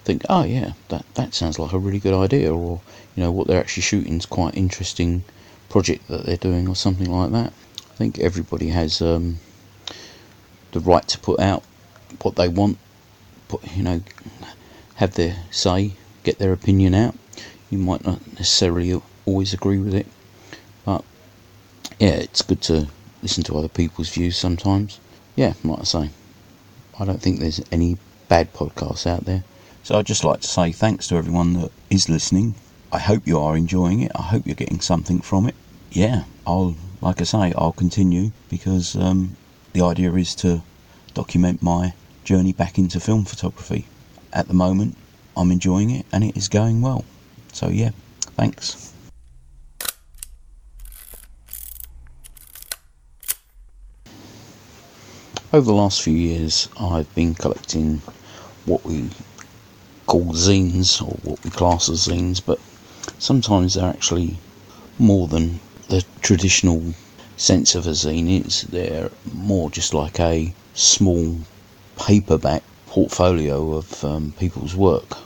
think, 0.04 0.26
"Oh 0.30 0.44
yeah, 0.44 0.74
that 0.90 1.06
that 1.16 1.34
sounds 1.34 1.60
like 1.60 1.74
a 1.74 1.80
really 1.80 2.00
good 2.00 2.14
idea," 2.14 2.54
or 2.54 2.82
you 3.16 3.24
know, 3.24 3.32
what 3.32 3.48
they're 3.48 3.60
actually 3.60 3.84
shooting 3.84 4.18
is 4.18 4.26
quite 4.26 4.56
interesting 4.56 5.24
project 5.70 6.08
that 6.08 6.26
they're 6.26 6.38
doing, 6.38 6.68
or 6.68 6.76
something 6.76 7.12
like 7.12 7.32
that. 7.32 7.54
I 7.92 7.96
think 7.96 8.20
everybody 8.20 8.70
has 8.70 9.02
um, 9.02 9.40
the 10.72 10.80
right 10.80 11.08
to 11.08 11.20
put 11.20 11.40
out 11.40 11.64
what 12.22 12.36
they 12.36 12.48
want, 12.48 12.78
put 13.48 13.62
you 13.76 13.84
know, 13.84 14.02
have 14.96 15.14
their 15.14 15.36
say, 15.52 15.94
get 16.24 16.40
their 16.40 16.54
opinion 16.54 16.94
out. 16.96 17.16
You 17.70 17.78
might 17.78 18.04
not 18.06 18.20
necessarily 18.34 19.00
always 19.26 19.54
agree 19.54 19.78
with 19.78 19.94
it, 19.94 20.08
but 20.86 21.04
yeah, 22.00 22.16
it's 22.16 22.42
good 22.42 22.62
to 22.64 22.88
listen 23.22 23.44
to 23.44 23.58
other 23.58 23.68
people's 23.68 24.10
views 24.10 24.38
sometimes. 24.38 25.00
Yeah, 25.36 25.54
like 25.64 25.82
I 25.82 25.84
say, 25.84 26.10
I 27.00 27.06
don't 27.06 27.22
think 27.22 27.40
there's 27.40 27.62
any 27.72 27.98
bad 28.30 28.54
podcasts 28.54 29.06
out 29.06 29.26
there. 29.26 29.44
So 29.84 29.98
I'd 29.98 30.06
just 30.06 30.24
like 30.24 30.40
to 30.42 30.48
say 30.48 30.72
thanks 30.72 31.08
to 31.10 31.16
everyone 31.16 31.54
that 31.54 31.72
is 31.90 32.08
listening. 32.08 32.56
I 32.92 33.00
hope 33.00 33.28
you 33.28 33.40
are 33.40 33.58
enjoying 33.58 34.02
it. 34.02 34.12
I 34.16 34.22
hope 34.22 34.46
you're 34.46 34.56
getting 34.56 34.80
something 34.80 35.20
from 35.20 35.48
it. 35.48 35.56
Yeah, 35.92 36.24
I'll 36.48 36.76
like 37.02 37.22
I 37.22 37.24
say, 37.24 37.54
I'll 37.58 37.72
continue 37.72 38.32
because 38.50 38.96
um, 38.96 39.38
the 39.74 39.82
idea 39.82 40.14
is 40.14 40.36
to 40.36 40.62
document 41.14 41.62
my 41.62 41.94
journey 42.24 42.54
back 42.54 42.78
into 42.78 43.00
film 43.00 43.26
photography. 43.26 43.86
At 44.34 44.48
the 44.48 44.54
moment, 44.54 44.98
I'm 45.38 45.52
enjoying 45.52 45.90
it 45.92 46.06
and 46.12 46.24
it 46.24 46.36
is 46.36 46.50
going 46.50 46.82
well. 46.82 47.06
So, 47.54 47.70
yeah, 47.70 47.92
thanks. 48.36 48.94
Over 55.52 55.66
the 55.66 55.74
last 55.74 56.04
few 56.04 56.14
years, 56.14 56.70
I've 56.80 57.14
been 57.16 57.34
collecting 57.34 58.02
what 58.70 58.86
we 58.86 59.10
call 60.06 60.26
zines 60.34 61.02
or 61.02 61.18
what 61.28 61.44
we 61.44 61.50
class 61.50 61.90
as 61.90 62.08
zines, 62.08 62.40
but 62.44 62.60
sometimes 63.18 63.74
they're 63.74 63.90
actually 63.90 64.38
more 65.00 65.28
than 65.28 65.60
the 65.88 66.06
traditional 66.22 66.94
sense 67.36 67.74
of 67.74 67.88
a 67.88 67.92
zine 67.92 68.46
is. 68.46 68.62
They're 68.64 69.10
more 69.34 69.72
just 69.72 69.94
like 69.94 70.20
a 70.20 70.54
small 70.76 71.40
paperback 71.98 72.64
portfolio 72.86 73.74
of 73.74 74.04
um, 74.04 74.34
people's 74.40 74.76
work. 74.76 75.18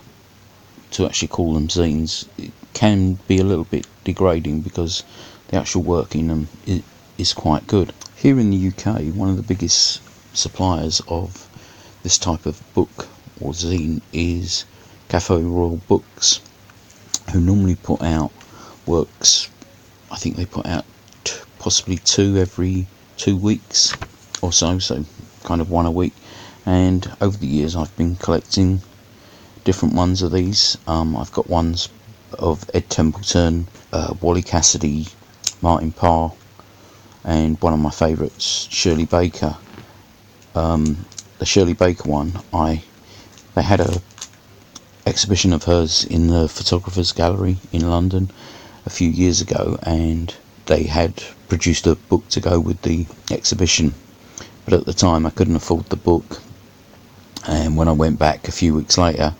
To 0.91 1.05
actually 1.05 1.29
call 1.29 1.53
them 1.53 1.67
zines 1.67 2.27
it 2.37 2.51
can 2.73 3.19
be 3.27 3.39
a 3.39 3.43
little 3.43 3.65
bit 3.65 3.87
degrading 4.03 4.61
because 4.61 5.03
the 5.49 5.57
actual 5.57 5.81
work 5.83 6.15
in 6.15 6.27
them 6.27 6.47
is, 6.65 6.81
is 7.17 7.33
quite 7.33 7.67
good. 7.67 7.91
Here 8.15 8.39
in 8.39 8.51
the 8.51 8.67
UK, 8.69 9.13
one 9.13 9.29
of 9.29 9.37
the 9.37 9.43
biggest 9.43 10.01
suppliers 10.33 11.01
of 11.07 11.49
this 12.03 12.17
type 12.17 12.45
of 12.45 12.61
book 12.73 13.07
or 13.41 13.51
zine 13.51 14.01
is 14.11 14.65
Cafe 15.09 15.41
Royal 15.41 15.77
Books, 15.87 16.39
who 17.31 17.39
normally 17.39 17.75
put 17.75 18.01
out 18.01 18.31
works. 18.85 19.49
I 20.11 20.17
think 20.17 20.35
they 20.35 20.45
put 20.45 20.65
out 20.65 20.85
t- 21.23 21.39
possibly 21.59 21.97
two 21.97 22.37
every 22.37 22.87
two 23.17 23.37
weeks 23.37 23.93
or 24.41 24.51
so, 24.51 24.79
so 24.79 25.05
kind 25.43 25.61
of 25.61 25.69
one 25.69 25.85
a 25.85 25.91
week. 25.91 26.13
And 26.65 27.09
over 27.21 27.37
the 27.37 27.47
years, 27.47 27.75
I've 27.75 27.95
been 27.97 28.15
collecting 28.15 28.81
different 29.63 29.95
ones 29.95 30.21
of 30.21 30.31
these. 30.31 30.77
Um, 30.87 31.15
I've 31.15 31.31
got 31.31 31.49
ones 31.49 31.89
of 32.39 32.69
Ed 32.73 32.89
Templeton, 32.89 33.67
uh, 33.91 34.13
Wally 34.21 34.41
Cassidy, 34.41 35.07
Martin 35.61 35.91
Parr, 35.91 36.33
and 37.23 37.61
one 37.61 37.73
of 37.73 37.79
my 37.79 37.89
favourites, 37.89 38.67
Shirley 38.69 39.05
Baker. 39.05 39.55
Um, 40.55 41.05
the 41.39 41.45
Shirley 41.45 41.73
Baker 41.73 42.09
one, 42.09 42.33
I 42.53 42.83
they 43.55 43.61
had 43.61 43.79
a 43.79 44.01
exhibition 45.05 45.53
of 45.53 45.63
hers 45.65 46.05
in 46.05 46.27
the 46.27 46.47
Photographers 46.47 47.11
Gallery 47.11 47.57
in 47.71 47.89
London 47.89 48.31
a 48.85 48.89
few 48.89 49.09
years 49.09 49.41
ago, 49.41 49.77
and 49.83 50.33
they 50.65 50.83
had 50.83 51.21
produced 51.49 51.85
a 51.85 51.95
book 51.95 52.27
to 52.29 52.39
go 52.39 52.59
with 52.59 52.81
the 52.81 53.05
exhibition. 53.29 53.93
But 54.65 54.73
at 54.73 54.85
the 54.85 54.93
time, 54.93 55.25
I 55.25 55.29
couldn't 55.29 55.55
afford 55.55 55.85
the 55.85 55.95
book, 55.95 56.41
and 57.47 57.77
when 57.77 57.87
I 57.87 57.91
went 57.91 58.17
back 58.17 58.47
a 58.47 58.51
few 58.51 58.73
weeks 58.73 58.97
later, 58.97 59.35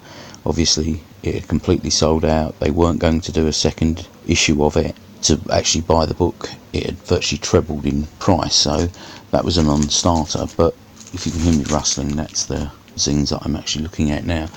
obviously 0.46 1.02
it 1.24 1.36
had 1.36 1.48
completely 1.48 1.90
sold 1.90 2.26
out. 2.26 2.60
They 2.60 2.72
weren't 2.72 3.00
going 3.00 3.22
to 3.22 3.32
do 3.32 3.48
a 3.48 3.54
second 3.54 4.08
issue 4.28 4.64
of 4.64 4.78
it. 4.78 4.96
To 5.24 5.40
actually 5.52 5.82
buy 5.82 6.06
the 6.06 6.14
book, 6.14 6.50
it 6.74 6.86
had 6.86 6.98
virtually 6.98 7.40
trebled 7.40 7.86
in 7.86 8.08
price, 8.20 8.56
so 8.56 8.90
that 9.32 9.46
was 9.46 9.58
a 9.58 9.64
non 9.64 9.84
starter. 9.84 10.46
But 10.58 10.76
if 11.14 11.26
you 11.26 11.32
can 11.32 11.42
hear 11.42 11.54
me 11.54 11.64
rustling, 11.64 12.18
that's 12.18 12.46
the 12.46 12.70
zines 12.96 13.30
that 13.30 13.42
I'm 13.44 13.56
actually 13.56 13.84
looking 13.84 14.12
at 14.12 14.26
now. 14.26 14.48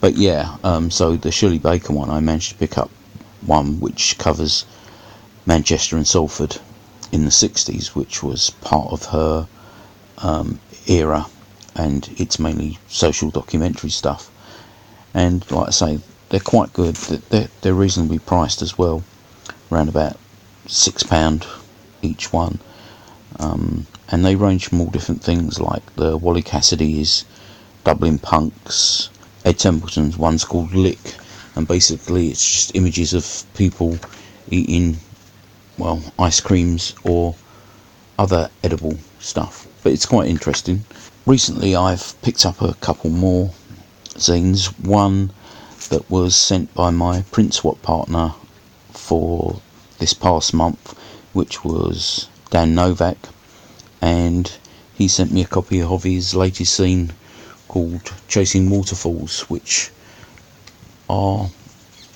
But 0.00 0.16
yeah, 0.16 0.56
um, 0.64 0.90
so 0.90 1.16
the 1.16 1.30
Shirley 1.32 1.58
Baker 1.58 1.92
one, 1.92 2.10
I 2.10 2.20
managed 2.20 2.50
to 2.50 2.56
pick 2.56 2.76
up 2.76 2.90
one 3.42 3.80
which 3.80 4.18
covers 4.18 4.64
Manchester 5.46 5.96
and 5.96 6.06
Salford 6.06 6.58
in 7.12 7.24
the 7.24 7.30
60s, 7.30 7.88
which 7.88 8.22
was 8.22 8.50
part 8.50 8.92
of 8.92 9.06
her 9.06 9.46
um, 10.18 10.58
era, 10.86 11.26
and 11.74 12.08
it's 12.16 12.38
mainly 12.38 12.78
social 12.88 13.30
documentary 13.30 13.90
stuff. 13.90 14.30
And 15.12 15.48
like 15.50 15.68
I 15.68 15.70
say, 15.70 16.00
they're 16.28 16.40
quite 16.40 16.72
good. 16.72 16.96
They're, 16.96 17.48
they're 17.60 17.74
reasonably 17.74 18.18
priced 18.18 18.62
as 18.62 18.76
well, 18.76 19.04
around 19.70 19.88
about 19.88 20.16
six 20.66 21.02
pound 21.02 21.46
each 22.02 22.32
one. 22.32 22.58
Um, 23.38 23.86
and 24.10 24.24
they 24.24 24.36
range 24.36 24.68
from 24.68 24.80
all 24.80 24.90
different 24.90 25.22
things, 25.22 25.60
like 25.60 25.94
the 25.96 26.16
Wally 26.16 26.42
Cassidy's 26.42 27.24
Dublin 27.84 28.18
Punks, 28.18 29.10
Ed 29.44 29.58
Templeton's 29.58 30.16
one's 30.16 30.42
called 30.42 30.72
Lick, 30.72 31.16
and 31.54 31.68
basically 31.68 32.28
it's 32.28 32.42
just 32.42 32.74
images 32.74 33.12
of 33.12 33.44
people 33.52 33.98
eating, 34.48 34.96
well, 35.76 36.02
ice 36.18 36.40
creams 36.40 36.94
or 37.04 37.34
other 38.18 38.48
edible 38.62 38.96
stuff. 39.18 39.66
But 39.82 39.92
it's 39.92 40.06
quite 40.06 40.30
interesting. 40.30 40.82
Recently, 41.26 41.76
I've 41.76 42.20
picked 42.22 42.46
up 42.46 42.62
a 42.62 42.72
couple 42.74 43.10
more 43.10 43.50
zines. 44.14 44.68
One 44.82 45.30
that 45.90 46.10
was 46.10 46.34
sent 46.34 46.72
by 46.72 46.88
my 46.88 47.20
print 47.32 47.52
swap 47.52 47.82
partner 47.82 48.32
for 48.92 49.60
this 49.98 50.14
past 50.14 50.54
month, 50.54 50.98
which 51.34 51.64
was 51.64 52.28
Dan 52.48 52.74
Novak, 52.74 53.18
and 54.00 54.50
he 54.94 55.06
sent 55.06 55.32
me 55.32 55.42
a 55.42 55.46
copy 55.46 55.82
of 55.82 56.02
his 56.02 56.34
latest 56.34 56.80
zine 56.80 57.10
called 57.68 58.12
Chasing 58.28 58.70
Waterfalls, 58.70 59.40
which 59.50 59.90
are 61.08 61.48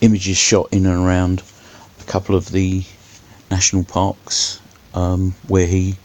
images 0.01 0.37
shot 0.37 0.69
in 0.73 0.87
and 0.87 1.05
around 1.05 1.43
a 2.01 2.05
couple 2.05 2.35
of 2.35 2.53
the 2.53 2.85
national 3.51 3.85
parks 3.85 4.61
um, 4.95 5.35
where 5.47 5.67
he 5.67 5.97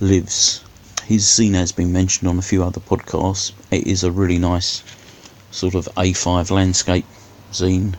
lives. 0.00 0.62
His 1.04 1.24
zine 1.24 1.54
has 1.54 1.72
been 1.72 1.92
mentioned 1.92 2.28
on 2.28 2.38
a 2.38 2.42
few 2.42 2.62
other 2.62 2.80
podcasts. 2.80 3.52
It 3.70 3.86
is 3.86 4.04
a 4.04 4.12
really 4.12 4.38
nice 4.38 4.82
sort 5.50 5.74
of 5.74 5.88
A5 5.96 6.50
landscape 6.50 7.06
zine, 7.52 7.94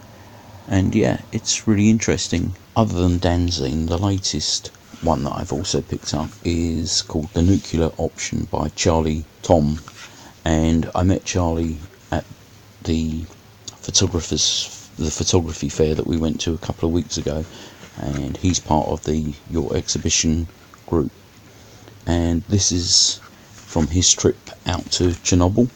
and 0.68 0.94
yeah, 0.94 1.22
it's 1.32 1.68
really 1.68 1.90
interesting. 1.90 2.56
Other 2.76 3.02
than 3.02 3.18
Dan's 3.18 3.60
zine, 3.60 3.88
the 3.88 3.98
latest 3.98 4.68
one 5.02 5.24
that 5.24 5.32
I've 5.32 5.54
also 5.54 5.82
picked 5.82 6.14
up 6.14 6.30
is 6.44 7.02
called 7.02 7.30
The 7.34 7.42
Nuclear 7.42 7.90
Option 7.98 8.48
by 8.52 8.70
Charlie 8.70 9.26
Tom, 9.42 9.80
and 10.46 10.90
I 10.96 11.04
met 11.04 11.26
Charlie 11.26 11.78
at 12.12 12.26
the 12.84 13.26
photographers 13.78 14.90
the 15.00 15.10
photography 15.10 15.70
fair 15.70 15.96
that 15.96 16.06
we 16.06 16.18
went 16.18 16.42
to 16.42 16.54
a 16.54 16.58
couple 16.58 16.88
of 16.88 16.94
weeks 16.94 17.18
ago, 17.18 17.46
and 17.98 18.36
he's 18.38 18.60
part 18.60 18.88
of 18.88 19.04
the 19.06 19.34
your 19.50 19.76
exhibition 19.76 20.48
group. 20.86 21.12
And 22.06 22.44
this 22.44 22.72
is 22.72 23.22
from 23.54 23.88
his 23.88 24.12
trip 24.12 24.50
out 24.66 24.86
to 24.92 25.10
Chernobyl 25.24 25.70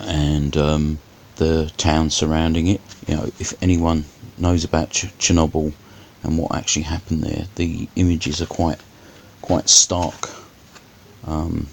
and 0.00 0.56
um, 0.56 0.98
the 1.36 1.70
town 1.76 2.10
surrounding 2.10 2.66
it. 2.66 2.80
You 3.06 3.16
know, 3.16 3.24
if 3.38 3.54
anyone 3.62 4.04
knows 4.36 4.64
about 4.64 4.90
Ch- 4.90 5.16
Chernobyl 5.18 5.72
and 6.22 6.38
what 6.38 6.54
actually 6.54 6.82
happened 6.82 7.22
there, 7.22 7.46
the 7.54 7.88
images 7.96 8.42
are 8.42 8.46
quite 8.46 8.80
quite 9.42 9.68
stark. 9.68 10.30
Um, 11.24 11.68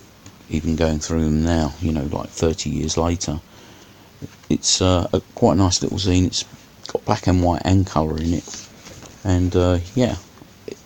even 0.50 0.76
going 0.76 1.00
through 1.00 1.26
them 1.26 1.44
now, 1.44 1.74
you 1.82 1.92
know, 1.92 2.04
like 2.04 2.30
30 2.30 2.70
years 2.70 2.98
later. 2.98 3.40
It's 4.50 4.82
uh, 4.82 5.08
a 5.14 5.22
quite 5.34 5.54
a 5.54 5.58
nice 5.58 5.82
little 5.82 5.98
zine. 5.98 6.28
It's 6.28 6.46
got 6.88 7.04
black 7.06 7.28
and 7.28 7.44
white 7.44 7.62
and 7.66 7.86
colour 7.86 8.18
in 8.18 8.34
it, 8.34 8.68
and 9.24 9.56
uh, 9.56 9.80
yeah, 9.96 10.16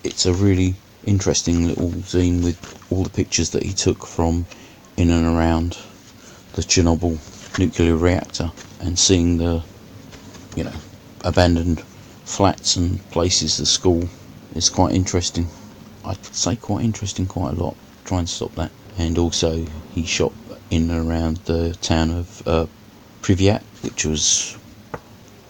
it's 0.03 0.25
a 0.25 0.33
really 0.33 0.75
interesting 1.05 1.67
little 1.67 1.89
zine 1.89 2.43
with 2.43 2.57
all 2.91 3.03
the 3.03 3.09
pictures 3.09 3.51
that 3.51 3.63
he 3.63 3.73
took 3.73 4.05
from 4.05 4.45
in 4.97 5.09
and 5.11 5.25
around 5.25 5.77
the 6.53 6.61
Chernobyl 6.61 7.17
nuclear 7.59 7.95
reactor 7.95 8.51
and 8.81 8.97
seeing 8.97 9.37
the, 9.37 9.63
you 10.55 10.63
know, 10.63 10.73
abandoned 11.21 11.81
flats 12.25 12.75
and 12.75 12.99
places, 13.11 13.57
the 13.57 13.65
school 13.65 14.07
is 14.55 14.69
quite 14.69 14.93
interesting. 14.93 15.47
I'd 16.05 16.23
say 16.25 16.55
quite 16.55 16.83
interesting 16.83 17.25
quite 17.25 17.53
a 17.53 17.63
lot. 17.63 17.75
Try 18.05 18.19
and 18.19 18.29
stop 18.29 18.53
that 18.55 18.71
and 18.99 19.17
also 19.17 19.65
he 19.91 20.05
shot 20.05 20.33
in 20.69 20.91
and 20.91 21.09
around 21.09 21.37
the 21.45 21.73
town 21.81 22.11
of 22.11 22.47
uh, 22.47 22.67
which 23.81 24.05
was 24.05 24.57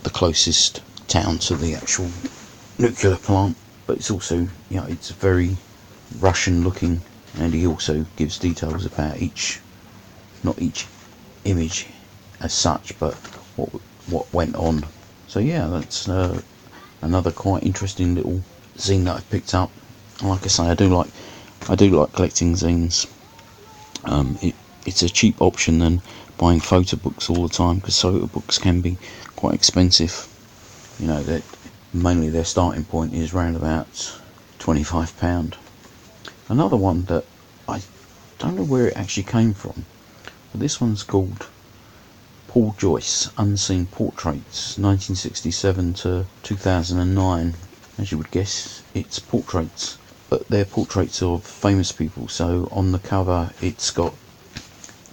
the 0.04 0.10
closest 0.10 0.82
town 1.08 1.38
to 1.40 1.56
the 1.56 1.74
actual 1.74 2.10
nuclear 2.78 3.16
plant. 3.16 3.58
But 3.88 3.98
it's 3.98 4.12
also, 4.12 4.48
you 4.70 4.78
know, 4.80 4.86
it's 4.86 5.10
very 5.12 5.58
Russian 6.20 6.64
looking, 6.64 7.02
and 7.38 7.54
he 7.54 7.66
also 7.66 8.06
gives 8.18 8.38
details 8.38 8.86
about 8.86 9.22
each, 9.22 9.62
not 10.44 10.62
each 10.62 10.86
image 11.46 11.88
as 12.40 12.54
such, 12.54 12.98
but 13.00 13.16
what 13.56 13.70
what 14.08 14.32
went 14.34 14.56
on. 14.56 14.86
So 15.28 15.40
yeah, 15.40 15.68
that's 15.68 16.08
uh, 16.08 16.42
another 17.02 17.32
quite 17.32 17.64
interesting 17.64 18.14
little 18.14 18.44
zine 18.78 19.06
that 19.06 19.18
I 19.18 19.22
picked 19.22 19.56
up. 19.56 19.72
Like 20.22 20.44
I 20.44 20.48
say, 20.48 20.64
I 20.66 20.76
do 20.76 20.88
like 20.90 21.10
I 21.68 21.76
do 21.76 21.90
like 21.90 22.14
collecting 22.14 22.54
zines. 22.54 23.08
Um, 24.06 24.38
it, 24.42 24.56
it's 24.86 25.02
a 25.02 25.10
cheap 25.10 25.42
option 25.42 25.80
than 25.80 26.02
buying 26.38 26.60
photo 26.60 26.98
books 26.98 27.30
all 27.30 27.48
the 27.48 27.54
time 27.54 27.78
because 27.78 28.00
photo 28.02 28.26
books 28.28 28.58
can 28.58 28.82
be 28.82 28.98
quite 29.36 29.54
expensive. 29.54 30.28
You 31.00 31.08
know 31.08 31.24
that 31.24 31.44
mainly 31.94 32.30
their 32.30 32.46
starting 32.46 32.86
point 32.86 33.14
is 33.14 33.34
around 33.34 33.56
about 33.56 33.92
£25. 34.60 35.56
Another 36.48 36.78
one 36.78 37.06
that 37.06 37.26
I 37.68 37.82
don't 38.38 38.56
know 38.56 38.64
where 38.64 38.88
it 38.88 38.98
actually 38.98 39.24
came 39.24 39.54
from, 39.54 39.86
but 40.52 40.62
this 40.62 40.80
one's 40.82 41.04
called 41.04 41.48
Paul 42.48 42.74
Joyce 42.78 43.30
Unseen 43.38 43.86
Portraits 43.86 44.78
1967 44.78 45.94
to 45.96 46.26
2009. 46.44 47.54
As 47.98 48.12
you 48.12 48.18
would 48.18 48.32
guess, 48.32 48.82
it's 48.94 49.20
portraits, 49.20 49.98
they're 50.50 50.66
portraits 50.66 51.22
of 51.22 51.44
famous 51.44 51.92
people. 51.92 52.28
So 52.28 52.68
on 52.72 52.92
the 52.92 53.00
cover, 53.00 53.52
it's 53.62 53.92
got 53.92 54.14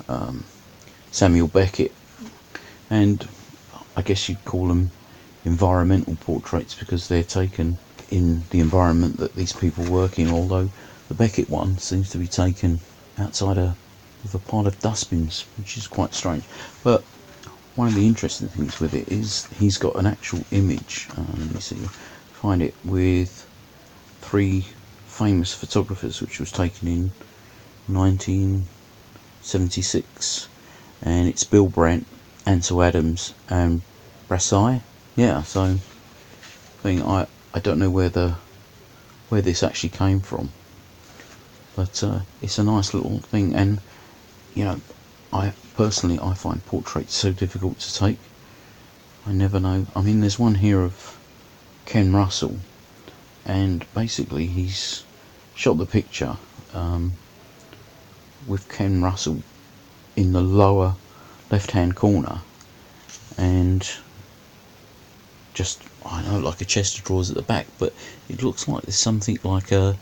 um, 0.09 0.45
Samuel 1.11 1.49
Beckett, 1.49 1.93
and 2.91 3.27
I 3.97 4.03
guess 4.03 4.29
you'd 4.29 4.45
call 4.45 4.69
them 4.69 4.91
environmental 5.45 6.17
portraits 6.17 6.75
because 6.75 7.09
they're 7.09 7.23
taken 7.23 7.79
in 8.11 8.43
the 8.51 8.61
environment 8.61 9.17
that 9.17 9.35
these 9.35 9.53
people 9.53 9.85
work 9.85 10.19
in, 10.19 10.31
although 10.31 10.69
the 11.09 11.15
Beckett 11.15 11.49
one 11.49 11.79
seems 11.79 12.11
to 12.11 12.19
be 12.19 12.27
taken 12.27 12.81
outside 13.19 13.59
a, 13.59 13.75
of 14.25 14.35
a 14.35 14.39
pile 14.39 14.67
of 14.67 14.79
dustbins, 14.81 15.47
which 15.57 15.77
is 15.77 15.87
quite 15.87 16.15
strange. 16.15 16.45
But 16.85 17.03
one 17.75 17.89
of 17.89 17.95
the 17.95 18.07
interesting 18.07 18.49
things 18.49 18.81
with 18.81 18.95
it 18.95 19.09
is 19.09 19.47
he's 19.59 19.79
got 19.79 19.97
an 19.97 20.07
actual 20.07 20.45
image. 20.51 21.09
Uh, 21.17 21.25
let 21.39 21.55
me 21.55 21.61
see, 21.61 21.77
find 22.33 22.63
it 22.63 22.75
with 22.85 23.49
three 24.21 24.67
famous 25.17 25.55
photographers, 25.55 26.21
which 26.21 26.39
was 26.39 26.53
taken 26.53 26.87
in 26.87 27.11
1976, 27.87 30.49
and 31.01 31.27
it's 31.27 31.43
Bill 31.43 31.69
Brandt, 31.69 32.07
Ansel 32.45 32.83
Adams, 32.83 33.33
and 33.49 33.81
Brassai. 34.29 34.83
Yeah, 35.17 35.43
so 35.43 35.79
thing 36.83 37.03
I 37.03 37.27
I 37.55 37.61
don't 37.61 37.79
know 37.79 37.89
where 37.89 38.11
the 38.11 38.35
where 39.31 39.41
this 39.41 39.63
actually 39.63 39.89
came 39.89 40.21
from, 40.21 40.51
but 41.75 42.05
uh, 42.05 42.19
it's 42.43 42.59
a 42.59 42.65
nice 42.65 42.93
little 42.93 43.21
thing, 43.21 43.55
and 43.55 43.81
you 44.55 44.65
know, 44.65 44.83
I 45.33 45.55
personally 45.77 46.19
I 46.21 46.35
find 46.35 46.63
portraits 46.67 47.15
so 47.15 47.33
difficult 47.33 47.81
to 47.81 47.95
take. 47.95 48.19
I 49.27 49.33
never 49.33 49.61
know. 49.61 49.87
I 49.97 50.03
mean, 50.03 50.21
there's 50.21 50.39
one 50.39 50.57
here 50.57 50.83
of 50.83 51.17
Ken 51.87 52.13
Russell, 52.13 52.59
and 53.47 53.87
basically 53.95 54.49
he's 54.49 55.06
shot 55.57 55.79
the 55.79 55.87
picture 55.87 56.37
um, 56.75 57.13
with 58.47 58.69
Ken 58.69 59.03
Russell 59.03 59.43
in 60.15 60.33
the 60.33 60.43
lower 60.43 60.95
left-hand 61.51 61.97
corner, 61.97 62.41
and 63.39 63.89
just 65.55 65.83
I 66.05 66.23
know 66.23 66.39
like 66.39 66.61
a 66.61 66.67
chest 66.67 66.99
of 66.99 67.05
drawers 67.05 67.31
at 67.31 67.37
the 67.37 67.43
back, 67.43 67.67
but 67.79 67.95
it 68.29 68.43
looks 68.43 68.69
like 68.69 68.83
there's 68.83 68.99
something 68.99 69.39
like 69.43 69.73
a 69.73 69.97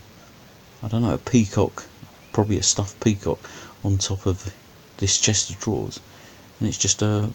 I 0.83 0.89
don't 0.89 1.03
know 1.03 1.15
a 1.15 1.19
peacock, 1.19 1.85
probably 2.33 2.59
a 2.59 2.63
stuffed 2.63 2.99
peacock 3.03 3.39
on 3.85 3.99
top 3.99 4.27
of 4.27 4.53
this 4.99 5.19
chest 5.21 5.51
of 5.51 5.61
drawers, 5.61 6.01
and 6.59 6.69
it's 6.69 6.79
just 6.79 7.01
a. 7.01 7.31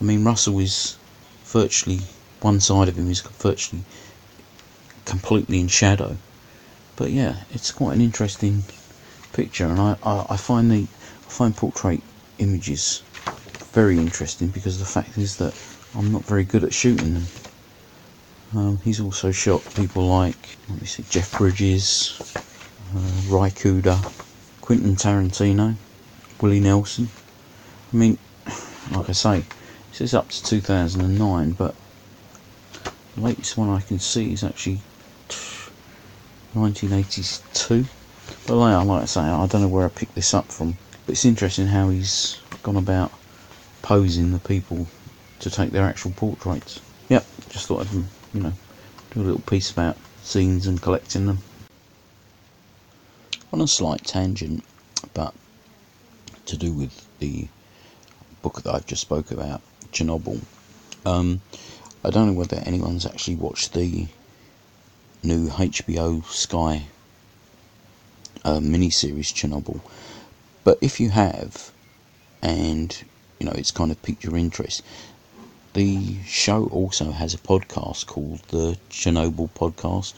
I 0.00 0.04
mean 0.04 0.24
Russell 0.24 0.58
is 0.58 0.96
virtually 1.44 2.00
one 2.40 2.58
side 2.60 2.88
of 2.88 2.98
him 2.98 3.08
is 3.08 3.20
virtually 3.20 3.84
completely 5.04 5.60
in 5.60 5.68
shadow, 5.68 6.16
but 6.96 7.10
yeah, 7.10 7.44
it's 7.50 7.72
quite 7.72 7.94
an 7.94 8.00
interesting 8.00 8.64
picture, 9.32 9.66
and 9.66 9.80
I, 9.80 9.96
I, 10.02 10.26
I 10.30 10.36
find 10.36 10.70
the 10.70 10.86
I 11.26 11.30
find 11.30 11.56
portrait 11.56 12.02
images 12.38 13.02
very 13.72 13.98
interesting 13.98 14.48
because 14.48 14.78
the 14.78 14.84
fact 14.84 15.16
is 15.16 15.36
that 15.38 15.54
I'm 15.94 16.12
not 16.12 16.24
very 16.26 16.44
good 16.44 16.64
at 16.64 16.74
shooting 16.74 17.14
them. 17.14 17.28
Um, 18.54 18.78
he's 18.84 19.00
also 19.00 19.30
shot 19.30 19.62
people 19.74 20.06
like, 20.08 20.58
let 20.68 20.80
me 20.80 20.86
see, 20.86 21.04
Jeff 21.08 21.34
Bridges, 21.36 22.20
uh, 22.94 23.22
Ry 23.24 23.48
Cooder, 23.48 24.04
Quentin 24.60 24.94
Tarantino, 24.96 25.76
Willie 26.40 26.60
Nelson. 26.60 27.08
I 27.92 27.96
mean, 27.96 28.18
like 28.90 29.08
I 29.08 29.12
say, 29.12 29.46
this 29.90 30.02
is 30.02 30.14
up 30.14 30.28
to 30.28 30.44
2009, 30.44 31.52
but 31.52 31.74
the 33.14 33.22
latest 33.22 33.56
one 33.56 33.70
I 33.70 33.80
can 33.80 33.98
see 33.98 34.32
is 34.32 34.44
actually 34.44 34.80
1982. 36.54 37.84
But 38.46 38.56
like, 38.56 38.86
like 38.86 39.02
I 39.02 39.06
say, 39.06 39.20
I 39.20 39.46
don't 39.46 39.62
know 39.62 39.68
where 39.68 39.86
I 39.86 39.88
picked 39.88 40.14
this 40.14 40.34
up 40.34 40.50
from, 40.52 40.76
but 41.06 41.12
it's 41.12 41.24
interesting 41.24 41.66
how 41.66 41.88
he's 41.88 42.40
gone 42.62 42.76
about 42.76 43.12
posing 43.82 44.32
the 44.32 44.38
people 44.38 44.86
to 45.40 45.50
take 45.50 45.70
their 45.70 45.84
actual 45.84 46.12
portraits. 46.12 46.80
Yep, 47.08 47.26
just 47.48 47.66
thought 47.66 47.86
I'd, 47.86 47.92
you 47.92 48.40
know, 48.40 48.52
do 49.10 49.20
a 49.20 49.22
little 49.22 49.40
piece 49.42 49.70
about 49.70 49.96
zines 50.22 50.66
and 50.66 50.80
collecting 50.80 51.26
them. 51.26 51.38
On 53.52 53.60
a 53.60 53.66
slight 53.66 54.04
tangent, 54.04 54.64
but 55.12 55.34
to 56.46 56.56
do 56.56 56.72
with 56.72 57.06
the 57.18 57.48
book 58.40 58.62
that 58.62 58.74
I've 58.74 58.86
just 58.86 59.02
spoke 59.02 59.30
about, 59.30 59.60
Chernobyl. 59.92 60.40
Um, 61.04 61.40
I 62.04 62.10
don't 62.10 62.28
know 62.28 62.32
whether 62.32 62.56
anyone's 62.64 63.06
actually 63.06 63.36
watched 63.36 63.74
the 63.74 64.08
new 65.22 65.48
HBO 65.48 66.24
Sky 66.24 66.86
uh, 68.44 68.58
miniseries 68.58 69.32
Chernobyl, 69.32 69.80
but 70.64 70.78
if 70.80 70.98
you 71.00 71.10
have, 71.10 71.70
and 72.42 73.04
you 73.38 73.46
know 73.46 73.52
it's 73.54 73.70
kind 73.70 73.90
of 73.90 74.02
piqued 74.02 74.24
your 74.24 74.36
interest, 74.36 74.82
the 75.74 76.16
show 76.24 76.66
also 76.66 77.12
has 77.12 77.34
a 77.34 77.38
podcast 77.38 78.06
called 78.06 78.40
the 78.48 78.76
Chernobyl 78.90 79.50
Podcast, 79.50 80.14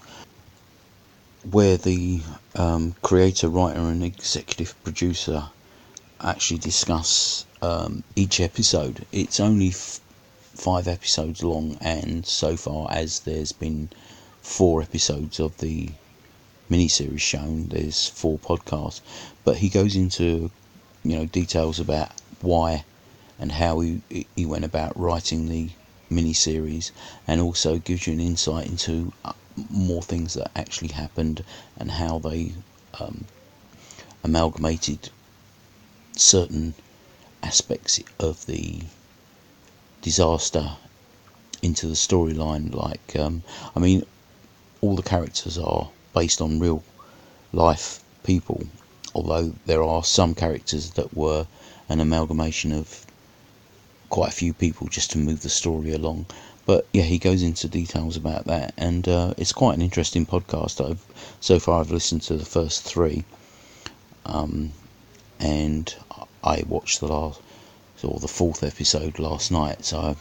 where 1.51 1.77
the 1.77 2.21
um, 2.57 2.95
creator, 3.03 3.49
writer, 3.49 3.81
and 3.81 4.03
executive 4.03 4.75
producer 4.85 5.49
actually 6.21 6.59
discuss 6.59 7.45
um, 7.62 8.03
each 8.17 8.40
episode. 8.40 9.05
It's 9.12 9.38
only 9.40 9.69
f- 9.69 10.01
five 10.55 10.88
episodes 10.88 11.43
long, 11.43 11.77
and 11.81 12.27
so 12.27 12.57
far 12.57 12.88
as 12.90 13.21
there's 13.21 13.53
been 13.53 13.90
four 14.45 14.83
episodes 14.83 15.41
of 15.41 15.57
the 15.59 15.89
miniseries 16.71 17.21
shown, 17.21 17.69
there's 17.69 18.09
four 18.09 18.39
podcasts. 18.39 19.01
But 19.43 19.57
he 19.57 19.69
goes 19.69 19.97
into 19.97 20.51
you 21.03 21.17
know 21.17 21.25
details 21.25 21.81
about 21.81 22.11
why 22.41 22.85
and 23.39 23.53
how 23.53 23.81
he, 23.81 24.03
he 24.37 24.47
went 24.47 24.65
about 24.65 24.99
writing 24.99 25.49
the 25.49 25.71
mini-series 26.11 26.93
and 27.27 27.41
also 27.41 27.79
gives 27.79 28.07
you 28.07 28.13
an 28.13 28.21
insight 28.21 28.67
into 28.67 29.13
uh, 29.25 29.33
more 29.71 30.03
things 30.03 30.35
that 30.35 30.51
actually 30.55 30.89
happened 30.89 31.43
and 31.79 31.91
how 31.91 32.19
they 32.19 32.53
um, 33.01 33.25
amalgamated 34.23 35.11
certain 36.17 36.75
aspects 37.43 37.99
of 38.21 38.47
the 38.47 38.83
disaster 40.03 40.77
into 41.63 41.87
the 41.87 41.95
storyline 41.95 42.75
like 42.75 43.17
um, 43.17 43.43
I 43.75 43.81
mean 43.81 44.05
all 44.85 44.97
the 44.97 45.11
characters 45.14 45.57
are 45.59 45.88
based 46.12 46.40
on 46.40 46.61
real 46.61 46.83
life 47.53 48.03
people 48.23 48.66
although 49.14 49.55
there 49.66 49.83
are 49.83 50.03
some 50.05 50.35
characters 50.35 50.90
that 50.90 51.14
were 51.14 51.47
an 51.88 52.01
amalgamation 52.01 52.73
of 52.73 53.07
quite 54.11 54.29
a 54.29 54.40
few 54.42 54.53
people 54.53 54.88
just 54.88 55.11
to 55.12 55.18
move 55.18 55.42
the 55.42 55.49
story 55.49 55.92
along. 55.92 56.27
But 56.66 56.87
yeah, 56.92 57.03
he 57.03 57.18
goes 57.18 57.42
into 57.42 57.68
details 57.68 58.16
about 58.16 58.47
that, 58.47 58.75
and 58.77 59.07
uh, 59.07 59.35
it's 59.37 59.53
quite 59.53 59.75
an 59.75 59.83
interesting 59.83 60.25
podcast. 60.27 60.85
I've 60.85 61.05
so 61.40 61.59
far 61.59 61.81
I've 61.81 61.90
listened 61.90 62.23
to 62.23 62.37
the 62.37 62.44
first 62.44 62.83
three, 62.83 63.25
um, 64.25 64.73
and 65.38 65.94
I 66.42 66.64
watched 66.66 67.01
the 67.01 67.09
last 67.09 67.40
or 68.03 68.18
the 68.20 68.29
fourth 68.29 68.62
episode 68.62 69.18
last 69.18 69.51
night, 69.51 69.85
so 69.85 69.99
I'm 69.99 70.16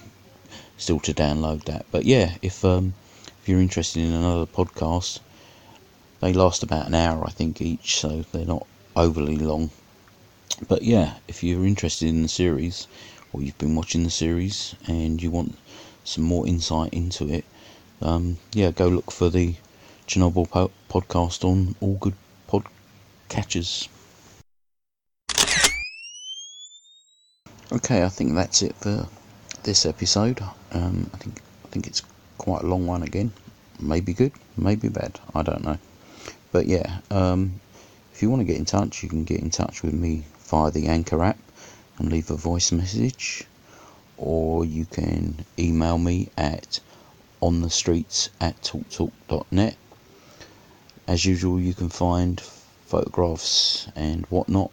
still 0.78 1.00
to 1.02 1.14
download 1.14 1.66
that. 1.66 1.86
But 1.92 2.06
yeah, 2.06 2.36
if 2.42 2.64
um, 2.64 2.94
if 3.44 3.50
you're 3.50 3.60
interested 3.60 4.02
in 4.02 4.14
another 4.14 4.46
podcast, 4.46 5.20
they 6.22 6.32
last 6.32 6.64
about 6.64 6.88
an 6.88 6.96
hour, 6.96 7.26
I 7.28 7.30
think, 7.30 7.62
each, 7.62 8.00
so 8.00 8.24
they're 8.32 8.46
not 8.46 8.66
overly 8.96 9.36
long. 9.36 9.70
But 10.70 10.84
yeah, 10.84 11.16
if 11.28 11.44
you're 11.44 11.66
interested 11.66 12.08
in 12.08 12.22
the 12.22 12.30
series, 12.30 12.88
or 13.34 13.42
you've 13.42 13.58
been 13.58 13.76
watching 13.76 14.06
the 14.06 14.10
series 14.10 14.76
and 14.88 15.22
you 15.22 15.30
want 15.30 15.58
some 16.06 16.24
more 16.24 16.48
insight 16.48 16.94
into 16.94 17.28
it, 17.28 17.44
um, 18.02 18.38
yeah, 18.54 18.72
go 18.72 18.88
look 18.88 19.12
for 19.12 19.30
the 19.30 19.56
Chernobyl 20.08 20.50
po- 20.50 20.72
podcast 20.90 21.44
on 21.44 21.76
all 21.82 21.96
good 21.96 22.16
pod 22.48 22.64
catchers. 23.28 23.90
Okay, 27.74 28.06
I 28.06 28.08
think 28.08 28.36
that's 28.36 28.62
it 28.62 28.74
for 28.78 29.10
this 29.64 29.86
episode. 29.86 30.42
Um, 30.72 31.10
I 31.14 31.18
think 31.18 31.42
I 31.66 31.68
think 31.68 31.88
it's 31.88 32.04
quite 32.38 32.64
a 32.64 32.68
long 32.68 32.88
one 32.88 33.04
again. 33.04 33.32
Maybe 33.80 34.14
good, 34.14 34.34
maybe 34.58 34.90
bad. 34.90 35.20
I 35.34 35.44
don't 35.44 35.64
know. 35.64 35.78
But 36.52 36.68
yeah, 36.68 37.00
um, 37.10 37.60
if 38.14 38.22
you 38.22 38.30
want 38.30 38.42
to 38.42 38.46
get 38.46 38.58
in 38.58 38.66
touch, 38.66 39.04
you 39.04 39.10
can 39.10 39.24
get 39.24 39.40
in 39.40 39.50
touch 39.50 39.84
with 39.84 39.94
me 39.94 40.24
via 40.48 40.72
the 40.72 40.88
Anchor 40.88 41.24
app 41.24 41.40
and 41.98 42.12
leave 42.12 42.30
a 42.30 42.36
voice 42.36 42.72
message, 42.72 43.46
or 44.18 44.66
you 44.66 44.86
can 44.86 45.46
email 45.58 45.98
me 45.98 46.30
at 46.38 46.80
on 47.42 47.62
the 47.62 47.70
streets 47.70 48.30
at 48.40 48.62
talktalk.net. 48.62 49.76
as 51.08 51.26
usual, 51.26 51.60
you 51.60 51.74
can 51.74 51.90
find 51.90 52.40
photographs 52.86 53.88
and 53.96 54.26
whatnot 54.28 54.72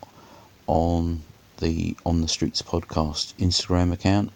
on 0.67 1.23
the 1.59 1.97
On 2.07 2.21
the 2.21 2.29
Streets 2.29 2.63
podcast 2.63 3.35
Instagram 3.35 3.93
account, 3.93 4.31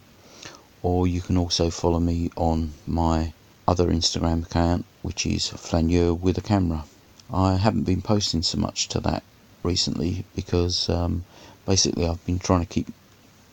or 0.85 1.07
you 1.07 1.23
can 1.23 1.39
also 1.39 1.71
follow 1.71 1.99
me 1.99 2.31
on 2.37 2.71
my 2.87 3.33
other 3.67 3.87
Instagram 3.87 4.45
account, 4.45 4.85
which 5.01 5.25
is 5.25 5.49
Flaneur 5.49 6.13
with 6.13 6.37
a 6.37 6.43
camera. 6.43 6.85
I 7.33 7.57
haven't 7.57 7.85
been 7.85 8.03
posting 8.03 8.43
so 8.43 8.59
much 8.59 8.89
to 8.89 9.01
that 9.01 9.23
recently 9.63 10.27
because 10.37 10.91
um, 10.91 11.25
basically 11.65 12.07
I've 12.07 12.25
been 12.27 12.39
trying 12.39 12.61
to 12.61 12.67
keep 12.67 12.89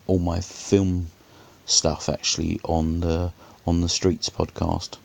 all 0.08 0.20
my 0.20 0.42
film 0.42 1.08
stuff 1.66 2.10
actually 2.10 2.60
on 2.66 3.00
the 3.00 3.32
on 3.66 3.80
the 3.80 3.88
streets 3.88 4.30
podcast. 4.30 4.98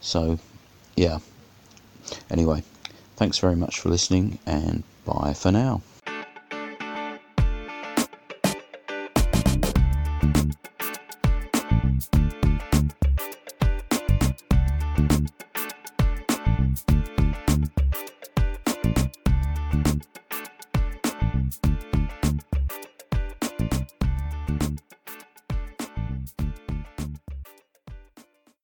So 0.00 0.38
yeah. 0.96 1.18
Anyway, 2.30 2.62
thanks 3.16 3.36
very 3.36 3.56
much 3.56 3.78
for 3.78 3.90
listening 3.90 4.38
and 4.46 4.84
bye 5.04 5.34
for 5.34 5.52
now. 5.52 5.82